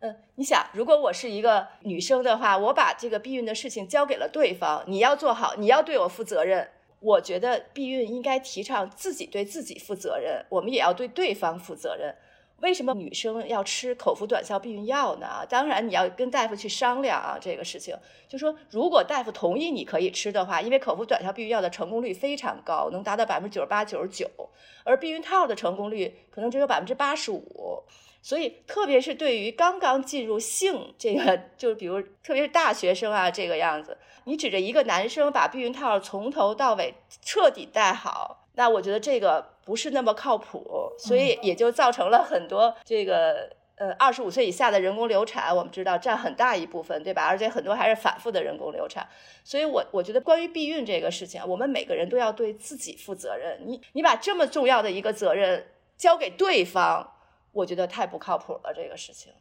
[0.00, 6.68] 嗯，你想，如果我是一个女生的话，我把这个避孕的事情交给了对方，你要做好，你要对我负责任。
[7.00, 12.14] 我觉得避孕应该提倡自己对自己负责任，我们也要对对方负责任。
[12.60, 15.46] 为什么女生要吃口服短效避孕药呢？
[15.48, 17.96] 当然你要跟大夫去商量啊，这个事情。
[18.28, 24.28] 就说如果大夫同意你可以吃的话，因为口服短效避孕药的成功率非常高，能达到百分之九十八、九十九，
[24.84, 27.84] 而避孕套的成功率可能只有百分之八十五。
[28.20, 47.24] 所以，特别是对于刚刚进入性这个，就是比如特别是大学生啊这个样子，你指着一个男生把避孕套从头到尾彻底戴好，那我觉得这个不是那么靠谱，所以也就造成了很多这个呃二十五岁以下的人工流产，我们知道占很大一部分，对吧？
[47.28, 49.08] 而且很多还是反复的人工流产。
[49.44, 53.60] 所以我我觉得关于避孕这个事情，我们每个人都要对自己负责任。
[53.64, 55.64] 你你把这么重要的一个责任
[55.96, 57.14] 交给对方。
[57.52, 59.32] 我觉得太不靠谱了，这个事情，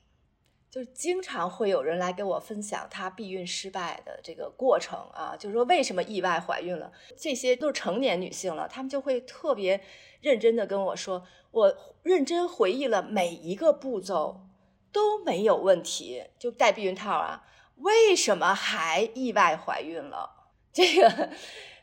[0.69, 9.81] 就是经常会有人来跟我分享她避孕失败的这个过程啊，就是说为什么意外怀孕了，这些都是成年女性了，她们就会特别
[10.21, 14.41] 认真的跟我说，我认真回忆了每一个步骤
[14.91, 17.45] 都没有问题，就戴避孕套啊，
[17.77, 20.47] 为什么还意外怀孕了？
[20.73, 21.29] 这个。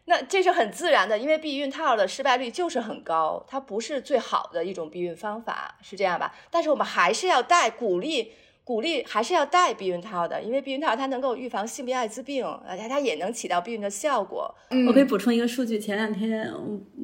[0.06, 6.34] 那这是很自然的，因为避孕套的失败率就是很高，它不是最好的一种避孕方法，是这样吧？
[6.50, 8.34] 但是我们还是要戴，鼓励
[8.64, 14.52] 鼓励还是要戴避孕套的，因为避孕套它能够预防性病艾滋病，而且它也能起到避孕的效果。
[14.88, 16.50] 我可以补充一个数据，前两天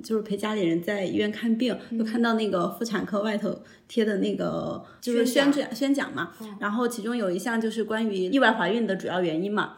[0.02, 3.54] 就是陪家里人在医院看病，就看到那个妇产科外头
[3.86, 9.76] 贴的那个就是宣讲宣讲嘛，然后其中有一项就是关于意外怀孕的主要原因嘛，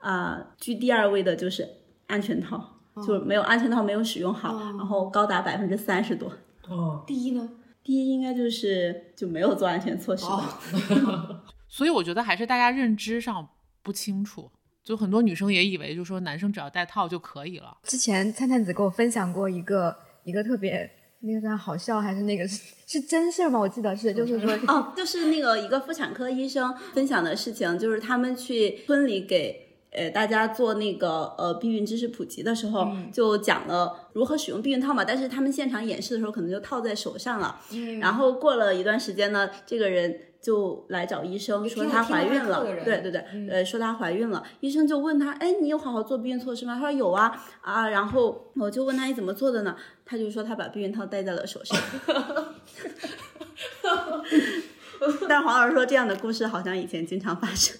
[0.00, 1.68] 啊，居第二位的就是。
[2.06, 2.62] 安全套
[2.96, 6.30] 就是没有安全套，没有使用好，然后高达百分之三十多。
[6.68, 7.48] 哦，第一呢？
[7.84, 10.58] 第一应该就是就没有做安全措施吧。
[11.68, 13.46] 所以我觉得还是大家认知上
[13.82, 14.50] 不清楚，
[14.82, 17.76] 就很多女生也以为，就说男生只要戴套就可以了。
[17.82, 23.58] 之前灿灿子给我分享过一个一个特别那个算好笑还是那个是是真事儿吗？
[23.58, 29.63] 我记得是，就是说哦，就是那个一个妇产科医生分享的事情，就是他们去村里给。
[29.94, 35.04] 呃，大家做那个呃避孕知识普及的时候，就讲了如何使用避孕套嘛。
[35.04, 37.60] 但是他们现场演示的时候，可能就套在手上了。
[38.00, 42.64] 然后过了一段时间呢，这个人就来找医生说她怀孕了。
[42.84, 44.42] 对对对，呃，说她怀孕了。
[44.60, 46.74] 医生就问她，哎，你有好好做避孕措施吗？
[46.74, 47.88] 她说有啊啊。
[47.88, 49.76] 然后我就问她你怎么做的呢？
[50.04, 51.78] 她就说她把避孕套戴在了手上。
[55.28, 57.76] 但黄老师说这样的故事好像以前经常发生。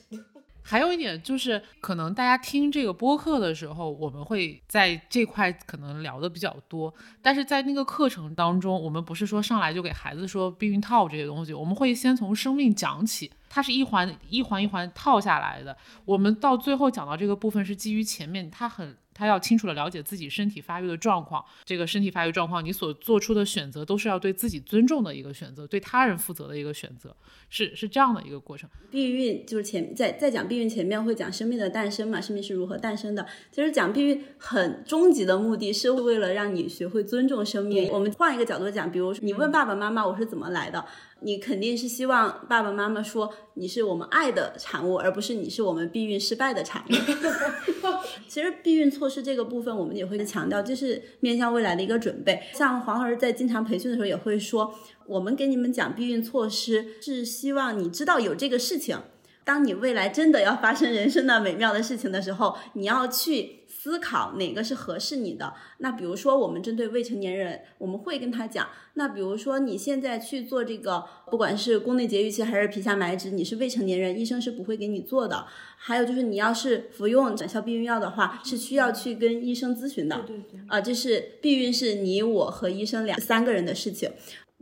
[0.64, 15.76] 还有一点就是，可能大家听这个播客的时候，我们会在这块可能聊的比较多，但是在那个课程当中，我们不是说上来就给孩子说避孕套这些东西，我们会先从生命讲起，它是一环一环一环套下来的。
[16.06, 18.96] 我们到最后讲到这个部分是基于前面，它很。
[19.14, 27.16] 他要清楚的了解自己身体发育的状况，这个身体发育状况，你所做出的选择都是要对自己尊重的一个选择，对他人负责的一个选择，
[27.48, 28.68] 是是这样的一个过程。
[28.90, 33.24] 避孕就是前在在讲避孕前面会讲生命的诞生嘛，生命是如何诞生的。
[33.52, 37.88] 其实讲避孕很终极的目的是为了让你学会尊重生命。
[37.90, 40.84] 我们换一个角度讲，比如你问爸爸妈妈我是怎么来的。
[41.24, 46.92] 你肯定是希望爸爸妈妈说你是我们爱的产物，而不是你是我们避孕失败的产物。
[48.28, 52.42] 其实避孕措施这个部分，我们也会强调，这是面向未来的一个准备。
[52.52, 54.74] 像黄老师在经常培训的时候也会说，
[55.06, 58.98] 我们给你们讲避孕措施，是希望你知道有这个事情。
[59.44, 63.63] 当你未来真的要发生人生的美妙的事情的时候，你要去。
[63.84, 65.52] 思考哪个是合适你的？
[65.76, 68.66] 那比如说，我们针对未成年人，我们会跟他讲。
[68.94, 75.44] 那比如说，你现在去做这个，不管是宫内节育器还是皮下埋植，你是未成年人，医生是不会给你做的。
[75.76, 80.24] 还有就是，你要是服用短效避孕药的话，是需要去跟医生咨询的。
[80.26, 80.58] 对对。
[80.66, 84.10] 啊，这是避孕是你我和医生两三个人的事情。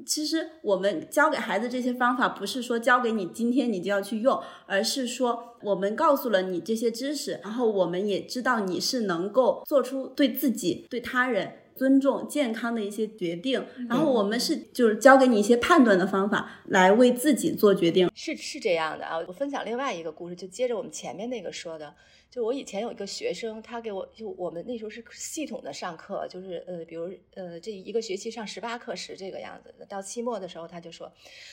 [0.04, 18.10] 其实我们教给孩子这些方法，不是说教给你今天你就要去用，而是说我们告诉了你这些知识，然后我们也知道你是能够做出对自己、对他人尊重健康的一些决定，然后我们是就是教给你一些判断的方法，来为自己做决定。
[18.14, 21.94] 是是这样的啊，我分享另外一个故事，就接着我们前面那个说的。
[22.32, 29.74] 就我以前有一个学生，他给我就我们那时候是系统的上课，就是呃，比如呃这一个学期上十八课时这个样子。
[29.86, 31.12] 到期末的时候，他就说，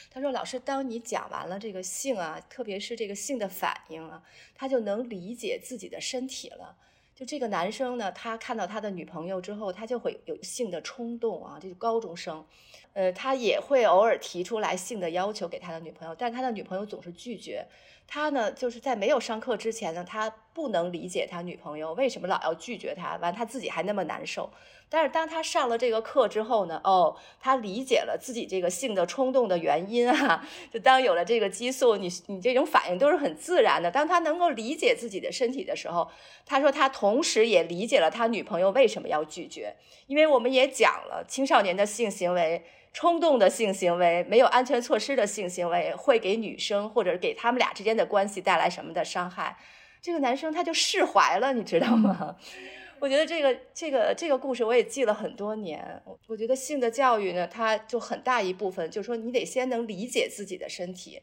[0.10, 4.24] 他说老师，当你讲完了这个性啊，特别是这个性的反应啊，
[4.56, 6.78] 他就能理解自己的身体了。
[7.14, 12.46] 就这个男生呢，他看到他的女朋友之后，他就会有性的冲动啊，这是高中生，
[12.94, 17.68] 呃，他也会偶尔提出来性的要求给他的女朋友，但他的女朋友总是拒绝。
[18.12, 24.51] 他呢，就是在没有上课之前呢，他不能理解他女朋友为什么老要拒绝他，完他自己还那么难受。
[24.89, 30.43] 但是当他上了这个课之后呢，哦，他理解了自己这个性的冲动的原因啊。
[30.74, 33.91] 就当有了这个激素，你你这种反应都是很自然的。
[33.91, 36.10] 当他能够理解自己的身体的时候，
[36.47, 39.76] 他说他同时也理解了他女朋友为什么要拒绝，
[40.07, 42.66] 因为我们也讲了青少年的性行为。
[42.92, 49.58] 冲动的性行为，没有安全措施的性行为，会给女生或者给他们俩之间的关系带来什么的伤害？
[50.02, 52.36] 这个男生他就释怀了，你知道吗？
[53.00, 56.02] 我觉得这个这个这个故事我也记了很多年。
[56.28, 61.22] 我觉得性的教育呢，它就很大一部分就是说，你得先能理解自己的身体。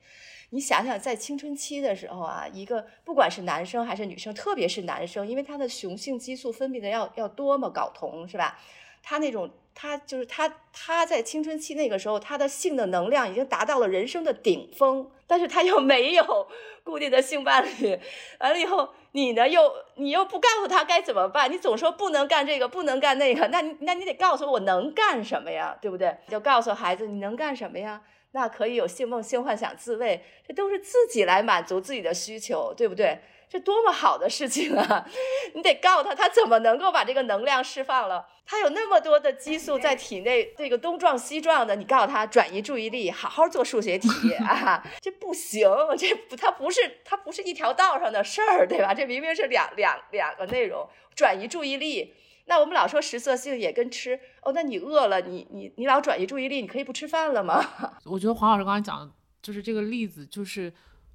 [0.50, 8.58] 你想想，在青春期的时候啊，一个不管是男生还是女生，特别是男生，因为他的雄性激素分泌的要要多么，睾酮是吧？
[9.02, 9.50] 他那种。
[9.78, 16.48] 他就是他，他在青春期那个时候，他的性的能量已经达到了人生的顶峰，但是他又没有
[16.82, 18.00] 固定的性伴侣，
[18.40, 26.16] 完了以后，你呢又你又不告诉他该怎么办，你总说不能干这个，不能干那个，那那你得告诉我能干什么呀，对不对？
[26.30, 28.00] 就告诉孩子你能干什么呀？
[28.32, 33.18] 那可以有性梦、性幻想、自慰，这都是自己来满足自己的需求，对不对？
[33.48, 35.06] 这多么好的事情啊！
[35.54, 38.26] 你得告诉他，他怎么能够把这个能量释放了？
[38.44, 44.08] 他有那么多的激素在体内，这个东撞西撞的，你告诉他转移注意力，好好做数学题
[44.42, 44.84] 啊！
[45.00, 48.92] 这不行，这不，它不是，它不是一条道上的事儿，对吧？
[48.92, 52.14] 这明明是两两两个内容，转移注意力。
[52.48, 57.64] 那我们老说食色性也跟吃哦，那你饿了，你你你老转移注意力，你可以不吃饭了吗？
[58.06, 60.72] 我觉得黄老师刚才讲就是这个例子，就是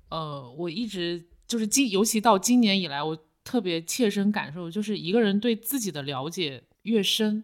[0.10, 1.26] 呃，我一直。
[1.52, 7.43] 就是今，尤其到今年以来，我特别切身感受，就是一个人对自己的了解越深，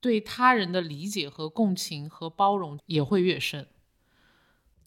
[0.00, 3.66] 对他人的理解和共情和包容也会越深。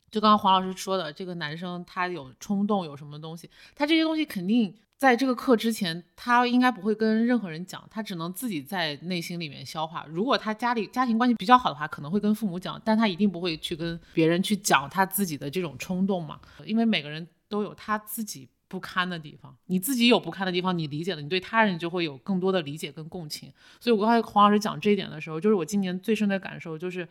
[0.10, 10.06] 就刚刚黄老师说的，这个男生他有冲动，有什么东西，他这些东西肯定在这个课之前，他应该不会跟任何人讲，他只能自己在内心里面消化。
[10.08, 17.28] 如果他家里家庭关系比较好的话，可能会跟父母讲，但他一定不会去跟别人去讲他自己的这种冲动嘛，因为每个人。
[17.50, 23.52] 都有他自己不堪的地方，你自己有不堪的地方，你理解了，你对他人就会有更多的理解跟共情。
[23.80, 27.08] 所以我刚才黄老师讲这一点的时候，就是我今年最深的感受就是，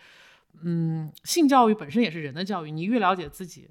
[0.62, 3.70] 嗯，性教育本身也是人的教育，你越了解自己，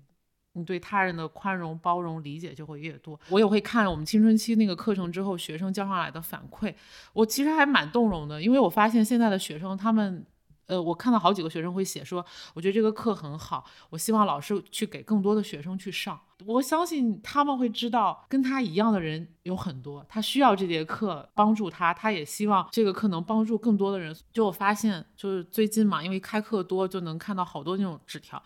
[0.53, 3.20] 你对他人的宽容、包容、理解就会越多。
[3.30, 6.74] 我也会看我们青春期那个课程之后，学生交上来的反馈，
[7.13, 10.26] 我其实还蛮动容的，因为我发现现在的学生他们。
[10.68, 16.20] 呃，我看到好几个学生会写说，我觉得这个课很好，我希望老师去给更多的学生去上。
[16.45, 24.16] 我相信他们会知道，跟他一样的人有很多，他需要这节课帮助他，他也希望这个课能帮助更多的人。
[24.34, 28.41] 就我发现，就是最近嘛，因为开课多，就能看到好多那种纸条，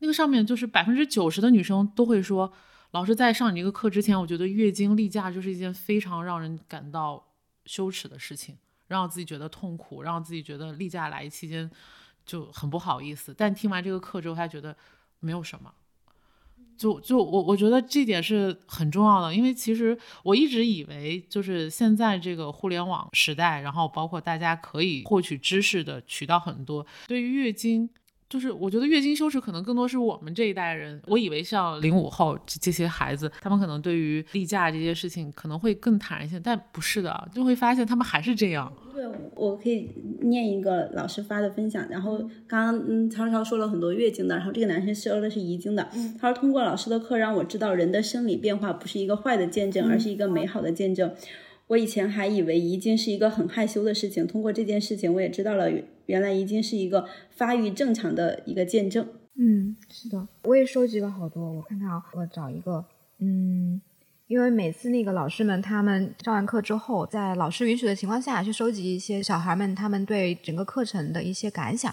[0.00, 2.52] 那个上面就是百分之九十的女生都会说，
[2.90, 7.28] 老师在上你这个课之前，我觉得月经例假就是一件非常让人感到
[7.64, 8.58] 羞耻的事情。
[8.90, 11.70] 让自己觉得痛苦，让自己觉得例假来期间
[12.26, 13.32] 就很不好意思。
[13.32, 14.76] 但听完这个课之后，他觉得
[15.20, 15.72] 没有什么。
[16.76, 27.88] 就就我我觉得这点是很重要的，因为其实我一直以为，就是现在这个互联网时代，然后包括大家可以获取知识的渠道很多，对于月经。
[28.30, 31.02] 就是我觉得月经羞耻可能更多是我们这一代人。
[31.08, 38.72] 我以为像零五后这些孩子，他们可能对于例假这些事情可能会更坦然一些，但不是的，就会发现他们还是这样。
[38.94, 39.04] 对，
[39.34, 41.84] 我可以念一个老师发的分享。
[41.90, 45.88] 然后刚刚嗯，曹超说了很多月经的，然后这个男生说的是遗精的。
[46.20, 51.12] 他说通过老师的课让我知道人的生理变化不是一个坏的见证，而是一个美好的见证。
[51.70, 55.70] 我以前还以为遗精是一个很害羞的事情，通过这件事情，我也知道了
[56.06, 59.06] 原来遗精是一个发育正常的一个见证。
[59.36, 61.52] 嗯，是的，我也收集了好多。
[61.52, 62.84] 我看看啊，我找一个。
[63.20, 63.80] 嗯，
[64.26, 71.92] 因为每次那个老师们他们上完课之后，在老师允许的情况下去收集一些小孩们他们对整个课程的一些感想，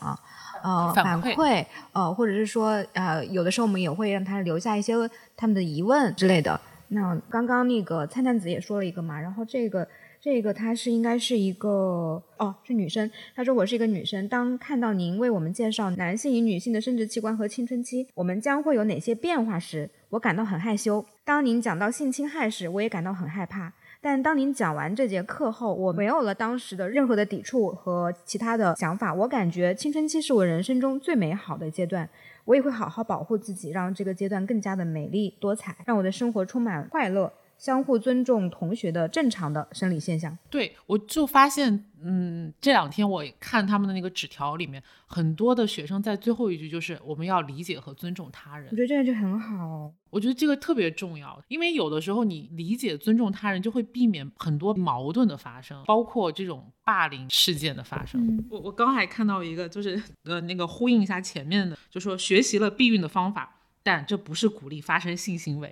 [0.64, 1.64] 呃，反馈，
[1.94, 4.96] 呃，或者是说，呃，有的时候我们也会让他留下一些
[5.36, 6.60] 他们的疑问之类的。
[6.90, 9.88] 那刚刚那个灿灿子也说了一个嘛，然后这个
[10.22, 13.10] 这个她是应该是一个哦，是女生。
[13.36, 21.06] 她说我是一个女生，当看到您为我们介绍男性与女性的生殖器官和青春期，我们将会有哪些变化时，我感到很害羞。
[21.24, 23.74] 当您讲到性侵害时，我也感到很害怕。
[24.00, 29.12] 但当您讲完这节课后，我没有了当时的任何的抵触和其他的想法。
[29.14, 32.08] 我感觉青春期是我人生中最美好的阶段，
[32.48, 37.34] 我也会好好保护自己，让这个阶段更加的美丽多彩，让我的生活充满快乐。
[37.58, 40.38] 相互尊重同学的正常的生理现象。
[40.50, 48.68] 对，我就发现，嗯，这两天我看他们的那个纸条里面，很多的学生在最后一句就是我们要理解和尊重他人。
[48.72, 49.92] 我觉得这个就很好。
[50.10, 58.44] 我觉得这个特别重要，因为有的时候你理解尊重他人，就会避免很多矛盾的发生，包括这种霸凌事件的发生。
[58.50, 65.72] 我我刚还看到一个，就是呃那个呼应一下前面的，就说学习了避孕的方法，但这不是鼓励发生性行为。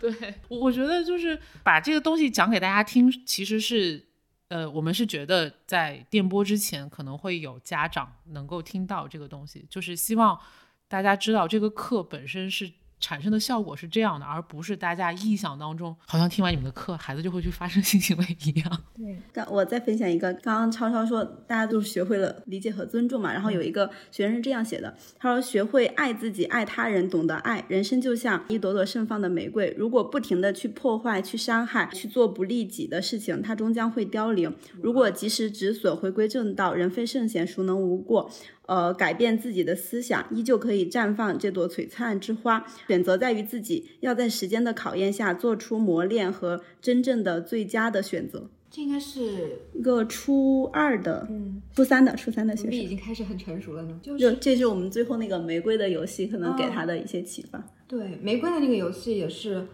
[0.00, 4.04] 对， 我我觉得就是把这个东西讲给大家听，其实是，
[4.48, 10.38] 呃，我们是觉得在电波之前可能会有家长能够听到这个东西，就是希望
[10.88, 12.72] 大家知道这个课本身是。
[13.12, 18.80] 产生的效果是这样的，而不是大家臆想当中，好像听完你们的课，孩子就会去发生性行为一样。
[18.96, 34.50] 对，刚我再分享一个，刚刚超超说大家都学会了理解和尊重嘛，然后有一个学生是这样写的，他说学会爱自己、爱他人、懂得爱，人生就像一朵朵盛放的玫瑰，如果不停的去破坏、去伤害、去做不利己的事情，它终将会凋零。
[34.80, 38.30] 如果及时止损，回归正道，人非圣贤，孰能无过？
[38.72, 42.64] 呃，改变自己的思想，依旧可以绽放这朵璀璨之花。
[42.88, 48.48] 选择在于自己，要在时间的考验下做出磨练和真正的最佳的选择。
[48.70, 54.00] 这应该是一个初二的，嗯，初三的，初三的学生已经开始很成熟了呢。
[54.02, 57.62] 就是这是我们最后那个玫瑰的游戏，可能给他的一些启发。
[57.86, 59.66] 对，玫瑰的那个游戏也是。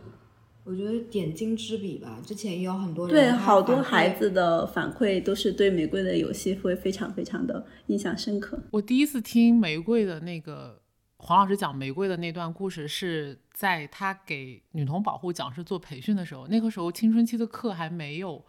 [0.69, 8.63] 我觉得点睛之笔吧，之前也有很多人对好多孩子的反馈都是对玫瑰的游戏会非常非常的印象深刻。
[8.71, 10.83] 我第一次听玫瑰的那个
[11.17, 18.45] 黄老师讲玫瑰的那段故事，是在他给女童保护讲师做培训的时候，那个时候青春期的课还没有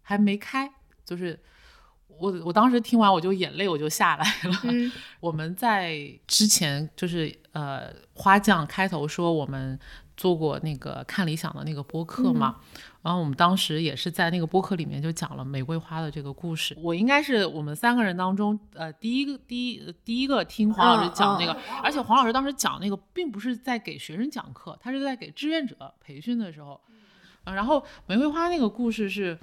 [0.00, 0.72] 还没开，
[1.04, 1.38] 就是
[2.06, 4.90] 我我当时听完我就眼泪我就下来了。
[5.20, 9.78] 我们在之前就是呃花匠开头说我们。
[10.20, 12.56] 做过那个看理想的那个播客嘛，
[13.00, 16.76] 然后我们当时也是在那个播客里面就讲了玫瑰花的这个故事。
[16.82, 26.78] 我应该是我们三个人当中，呃，第一个第一第一个听黄老师讲那个，而且黄老师当时讲那个并不是在给学生讲课，他是在给志愿者培训的时候。
[27.46, 29.38] 嗯然后玫瑰花那个故事是，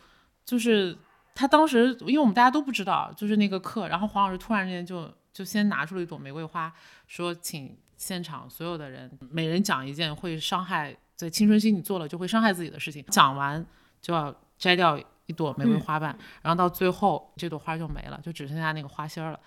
[0.45, 0.95] 就是
[1.34, 6.71] 他当时因为我们大家都不知道，就是那个课，然后黄老师突然之间就就先拿出了一朵玫瑰花，
[7.07, 7.75] 说请。
[7.98, 13.66] 现场所有的人，每人讲一件会伤害在青春期你做了就会伤害自己的事情，讲完
[14.00, 19.38] 就要摘掉一朵玫瑰花瓣，然后到最后这朵花就没了，就只剩下那个花心了。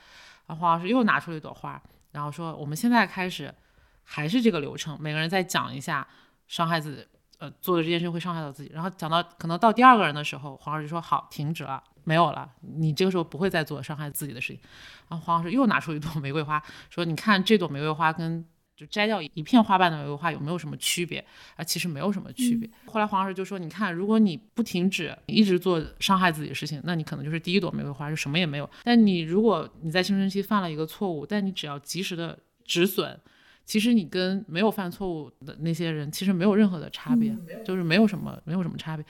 [0.47, 1.81] 然后黄老师又拿出了一朵花，
[2.11, 3.55] 然后说我们现在开始
[4.03, 6.07] 还是这个流程，每个人再讲一下
[6.49, 7.07] 伤害自己，
[7.39, 8.71] 呃，做的这件事会伤害到自己。
[8.75, 11.83] 然后讲到可能到第二个人的时候，黄老师说好，停止了。
[12.05, 14.61] 没有了，你这个时候不会再做伤害自己的事情。
[15.09, 18.45] 然后黄老师又拿出一朵玫瑰花，说：“你看这朵玫瑰花跟
[18.77, 21.23] 就摘掉一片花瓣的玫瑰花有没有什么区别？
[21.57, 28.71] 啊，其实没有什么区别。”后来黄老师就说：“你看，如果你不停止，你一直做伤害自己的事情，那你可能就是第一朵玫瑰花，就什么也没有。
[28.85, 33.19] 但你如果你在青春期犯了一个错误，但你只要及时的止损，
[33.65, 39.05] 其实你跟没有犯错误的那些人其实没有任何的差别，就是没有什么没有什么差别。”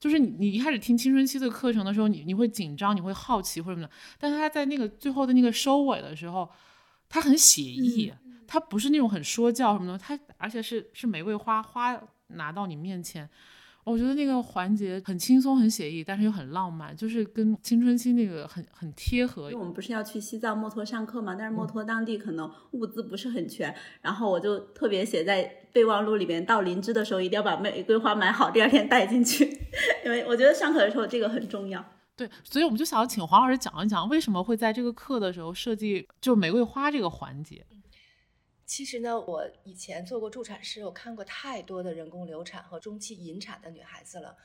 [0.00, 3.92] 就是你，你一开始听青春期的课程的时候，你你会紧张，你会好奇或者什么的。
[4.18, 6.48] 但是他在那个最后的那个收尾的时候，
[7.08, 8.12] 他很写意，
[8.46, 13.28] 他不是那种很说教什么的，他而且是是玫瑰花花拿到你面前。
[13.88, 19.44] 我觉得那个环节很轻松、很写意，但是又很浪漫，就是跟青春期那个很很贴合。
[19.44, 29.44] 因为我们不是要去西藏墨脱上课嘛，但是墨脱当地可能物资不是很全，然后我就特别写在备忘录里面，到林芝的时候一定要把玫瑰花买好，第二天带进去，
[30.04, 31.84] 因为我觉得上课的时候这个很重要。
[32.16, 37.64] 对，所以我们就想要请黄老师讲一讲，为什么会在这个课的时候设计就玫瑰花这个环节。
[38.68, 44.36] 其实呢，我以前做过助产师，我看过太多的人工流产和中期引产的女孩子了。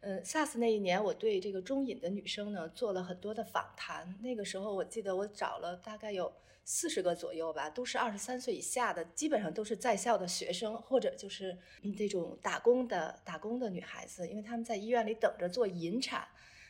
[0.00, 4.18] 嗯，SARS 那一年，我对这个中引的女生呢做了很多的访谈。
[4.22, 6.32] 那个时候，我记得我找了大概有
[6.64, 16.26] 四十个左右吧，都是二十三岁以下的，基本上都是在校的学生，或者就是嗯这种打工的打工的女孩子，因为他们在医院里等着做引产。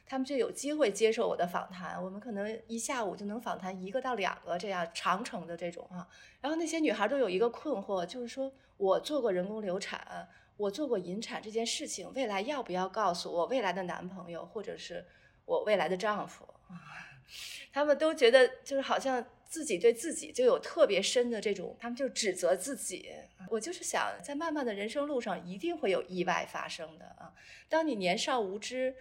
[0.06, 6.06] 他们就有机会接受我的访谈，我们可能一下午就能访谈一个到两个这样长程的这种啊。
[6.40, 15.04] 然后那些女孩都有一个困惑，就是说我做过人工流产，我做过引产这件事情，未来要不要告诉我未来的男朋友或者是
[15.44, 16.46] 我未来的丈夫？
[17.72, 23.10] 他们都觉得就是好像自己对自己就有特别深的这种，他们就指责自己。
[23.48, 27.32] 我就是想，在漫漫的人生路上，一定会有意外发生的啊！
[27.68, 28.94] 当你年少无知，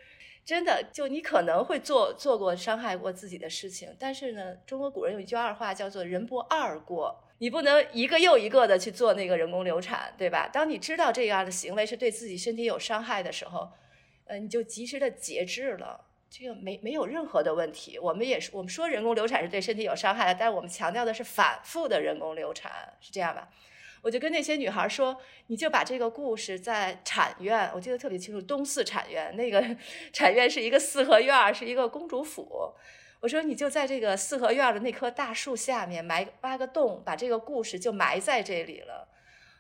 [0.45, 10.47] 真的就你可能会做做过伤害过自己的事情，但是呢，中国古人有一句二话叫做“人不二过”，你不能一个又一个的去做那个人工流产，对吧？
[10.47, 13.71] 当你知道这样的行为是对自己身体有伤害的时候，
[14.25, 16.05] 呃，你就及时的节制了。
[16.29, 23.47] 这个没没有任何的问题，我们也是我们说人工流产是对身体有伤害的，但是我们强调的是反复的人工流产，是这样吧？
[24.01, 25.17] 我就跟那些女孩说，
[25.47, 29.63] 你就把这个故事在产院，我记得特别清楚，东四产院那个
[30.13, 32.73] 产院是一个四合院，是一个公主府。
[33.21, 39.07] 我说你就在这个四合院的那棵大树下面埋挖个洞，把这个故事就埋在这里了。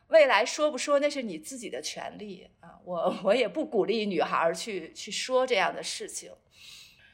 [0.07, 6.31] 未来说不说那是你自己的权利啊，我 我也不鼓励女孩去去说这样的事情。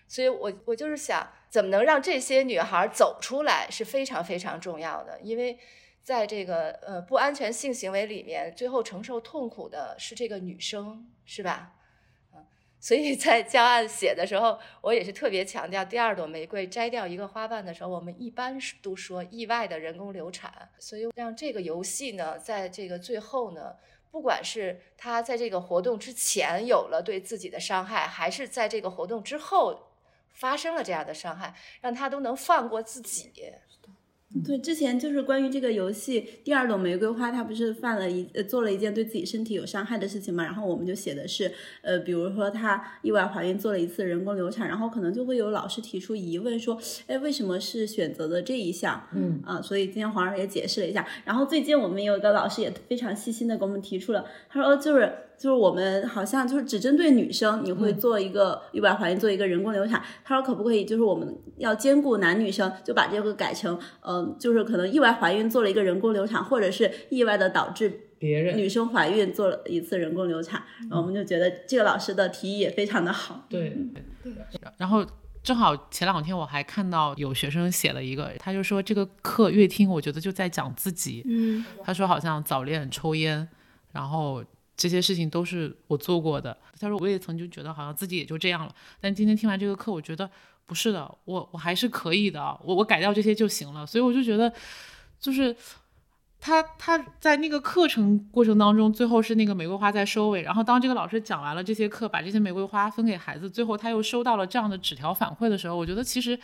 [0.08, 5.18] 所以，我我就是想，怎么能让这些女孩走出来是非常非常重要的。
[5.22, 5.58] 因为，
[6.04, 11.76] 在这个呃不安全性行为里面，最后承受痛苦的是这个女生，是吧？
[12.82, 20.70] 所以在教案写的时候，我也是特别强调，第二朵玫瑰摘掉一个花瓣的时候，我们一般是都说意外的人工流产。
[20.80, 23.76] 所以，让这个游戏呢，在这个最后呢，
[24.10, 29.88] 不管是他在这个活动之前有了对自己的伤害，还是在这个活动之后。
[30.34, 33.30] 发生了这样的伤害，让他都能放过自己。
[34.46, 40.44] 对，之前就是关于这个游戏《第二朵玫瑰花》，他不是犯了一呃做了一件对自己身体有伤害的事情嘛？
[40.44, 41.52] 然后我们就写的是，
[41.82, 49.06] 呃，比如说她意外怀孕做了一次人工流产，然后可能就会有老师提出疑问说，哎，为什么是选择的这一项？
[49.14, 51.06] 嗯啊，所以今天黄老师也解释了一下。
[51.26, 55.12] 然后最近我们有一个老师也非常细心的给我们提出了，他说就是。
[55.42, 60.00] 就是我们好像就是只针对女生，你会做一个意外怀孕，做一个人工流产。
[60.24, 70.62] 他说可不可以，就是我们要兼顾男女生，就把这个改成，嗯，就是可能意外怀孕做了一个人工流产，或者是意外的导致别人女生怀孕做了一次人工流产。
[70.82, 73.44] 然后我们就觉得这个老师的提议也非常的好。
[73.50, 73.76] 对
[74.22, 74.34] 对。
[74.78, 75.04] 然后
[75.42, 81.24] 正好前两天我还看到有学生写了一个，他就说这个课越听，我觉得就在讲自己。
[81.26, 81.66] 嗯。
[81.84, 83.50] 他说好像早恋、抽烟，
[83.92, 84.44] 然后。
[84.76, 86.58] 这些事情都是我做过的。
[86.80, 90.30] 他说我也曾经觉得好像自己也就这样了，但今天听完这个课，我觉得
[90.66, 93.86] 不是的，我我还是可以的，我我改掉这些就行了。
[93.86, 94.52] 所以我就觉得，
[95.20, 95.56] 就是
[96.40, 106.40] 他他在那个课程过程当中，最后是那个玫瑰花在收尾，然后当这个老师讲完了这些课，把这些玫瑰花分给孩子，最后他又收到了这样的纸条反馈的时候，我觉得其实。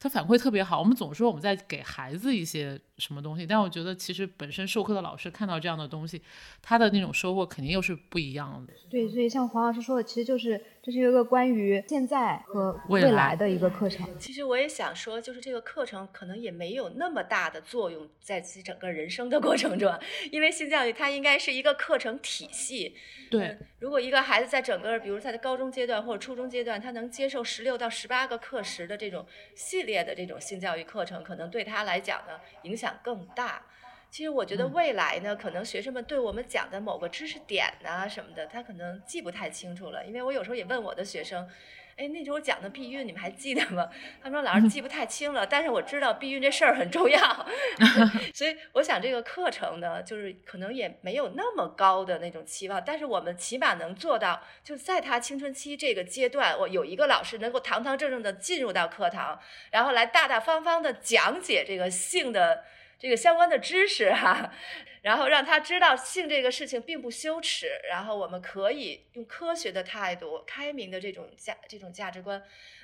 [0.00, 6.22] 他反馈特别好，我们总说我们在给孩子一些什么东西，但我觉得其实本身授课的老师看到这样的东西，
[6.62, 8.72] 他的那种收获肯定又是不一样的。
[8.88, 14.06] 对，所以像黄老师说的，其实就是这是一个关于现在和未来的一个课程。
[14.20, 19.92] 其实我也想说，就是这个课程可能也没有那么大的作用在其整个人生的过程中，
[20.30, 22.94] 因为性教育它应该是一个课程体系。
[23.30, 33.62] 对，如果一个孩子在整个，比如他的高中阶段或者初中阶段，他能接受十六到十八个课时的这种系列的这种性教育课程，可能对他来讲呢影响更大。
[34.10, 41.48] 其实我觉得未来呢，可能学生们对我们讲的某个知识点呐什么的，他可能记不太清楚了，因为我有时候也问我的学生。
[41.94, 43.86] 哎，那时候讲的避孕，你们还记得吗？
[44.22, 47.46] 他们说老师记不太清了，但是我知道避孕这事儿很重要，
[48.34, 59.38] 所以我想这个课程呢，就是可能也没有那么高的那种期望，但是我们起码能做到，就在他青春期这个阶段，我有一个老师能够堂堂正正的进入到课堂，
[59.70, 62.64] 然后来大大方方的讲解这个性的。
[63.02, 64.52] 这个相关的知识哈，
[65.02, 72.40] 然后让他知道性这个事情并不羞耻，然后我们可以用科学的态度、开明的这种价这种价值观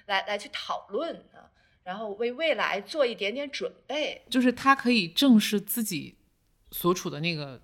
[0.06, 1.46] 来来去讨论啊，
[1.84, 4.20] 然后为未来做一点点准备。
[4.28, 6.16] 就是他可以正视自己
[6.72, 7.60] 所处的那个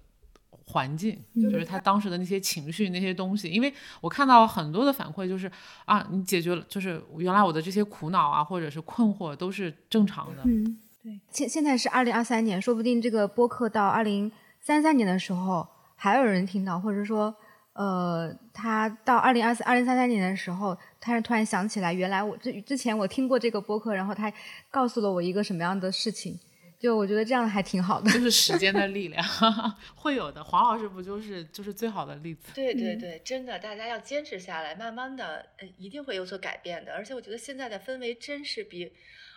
[0.51, 3.49] 环境，就是他当时的那些情绪那些东西。
[3.49, 5.51] 因为我看到很多的反馈，就是
[5.87, 10.45] 啊，你解决了，就是原来我的这些苦恼啊，或者是困惑都是正常的。
[10.45, 10.79] 嗯。
[11.05, 14.33] 对，现现在是二零二三年，说不定这个播客到二零
[14.63, 17.37] 三三年的时候还有人听到，或者说，
[17.75, 24.33] 呃，他到二零二四、二零三三年的时候，他是突然想起来，原来我之之前我听过这个播客，然后他
[24.71, 26.41] 告诉了我一个什么样的事情，
[26.79, 28.11] 就我觉得这样还挺好的。
[28.11, 29.23] 就是时间的力量，
[29.95, 30.43] 会有的。
[30.43, 32.49] 黄老师不就是就是最好的例子？
[32.55, 36.95] 对对对，真的，大家要坚持下来，慢慢的，呃，一定会有所改变的。
[36.95, 38.91] 而且我觉得现在的氛围真是比。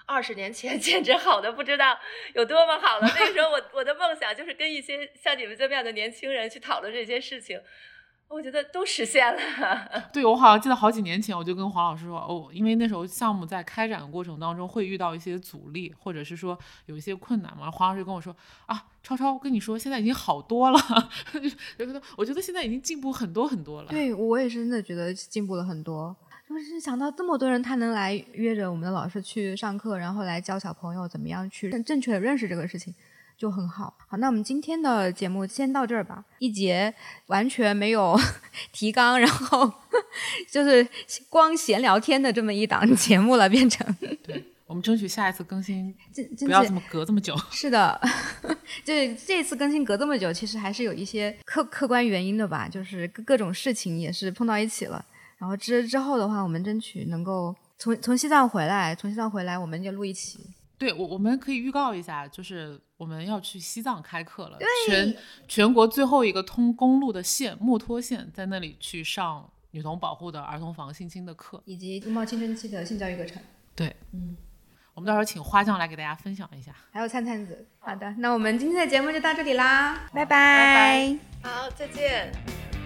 [0.08, 1.96] 二十年前 简直好的不知道
[2.34, 3.08] 有多么好了。
[3.16, 7.62] 那个时候我我的梦想就是跟一些像你们这么样的年轻人去讨论这些事情。
[8.30, 9.40] 我觉得都实现了。
[10.12, 17.72] 对，我好像记得好几年前，我就跟黄老师说，哦，因为那时候项目在开展的过程当中会遇到一些阻力，或者是说有一些困难嘛。
[17.72, 18.36] 黄老师跟我说，
[18.66, 20.78] 啊，超超，我跟你说，现在已经好多了。
[21.32, 23.88] 就觉得，我觉得现在已经进步很多很多了。
[23.88, 26.14] 对我也是真的觉得进步了很多。
[26.48, 32.94] 就是想到这么多人，他能来约着我们的老师去上课，然后来教小朋友怎么样去正确的认识这个事情。
[33.38, 36.26] 就很好，好，那我们今天的节目先到这儿吧。
[36.40, 36.92] 一节
[37.28, 38.20] 完全没有
[38.74, 39.72] 提纲，然后
[40.50, 40.88] 就是
[41.30, 43.86] 光闲聊天的这么一档节目了，变成。
[44.24, 45.94] 对，我们争取下一次更新
[46.48, 47.38] 不要这么隔这么久。
[47.52, 48.02] 是的，
[48.84, 48.92] 就
[49.24, 55.06] 这次更新隔这么久，其实还是有一些客客观原因的吧，就是各各种事情也是碰到一起了。
[55.38, 60.40] 然后之之后的话，我们争取能够从从西藏回来，从西藏回来我们就录一期。
[60.78, 64.58] 对，我我们可以预告一下，就是我们要去西藏开课了，
[64.88, 65.16] 全
[65.48, 73.42] 全国最后一个通公路的县墨脱县，在那里去上女童保护的儿童防性侵的课，以及拥抱青春期的性教育课程。
[73.76, 74.38] 对，嗯，
[74.94, 77.68] 我们到时候请花匠来给大家分享一下，还有灿灿子。
[77.80, 82.77] 好的，那我们今天的节目就到这里啦，拜拜，好，再见。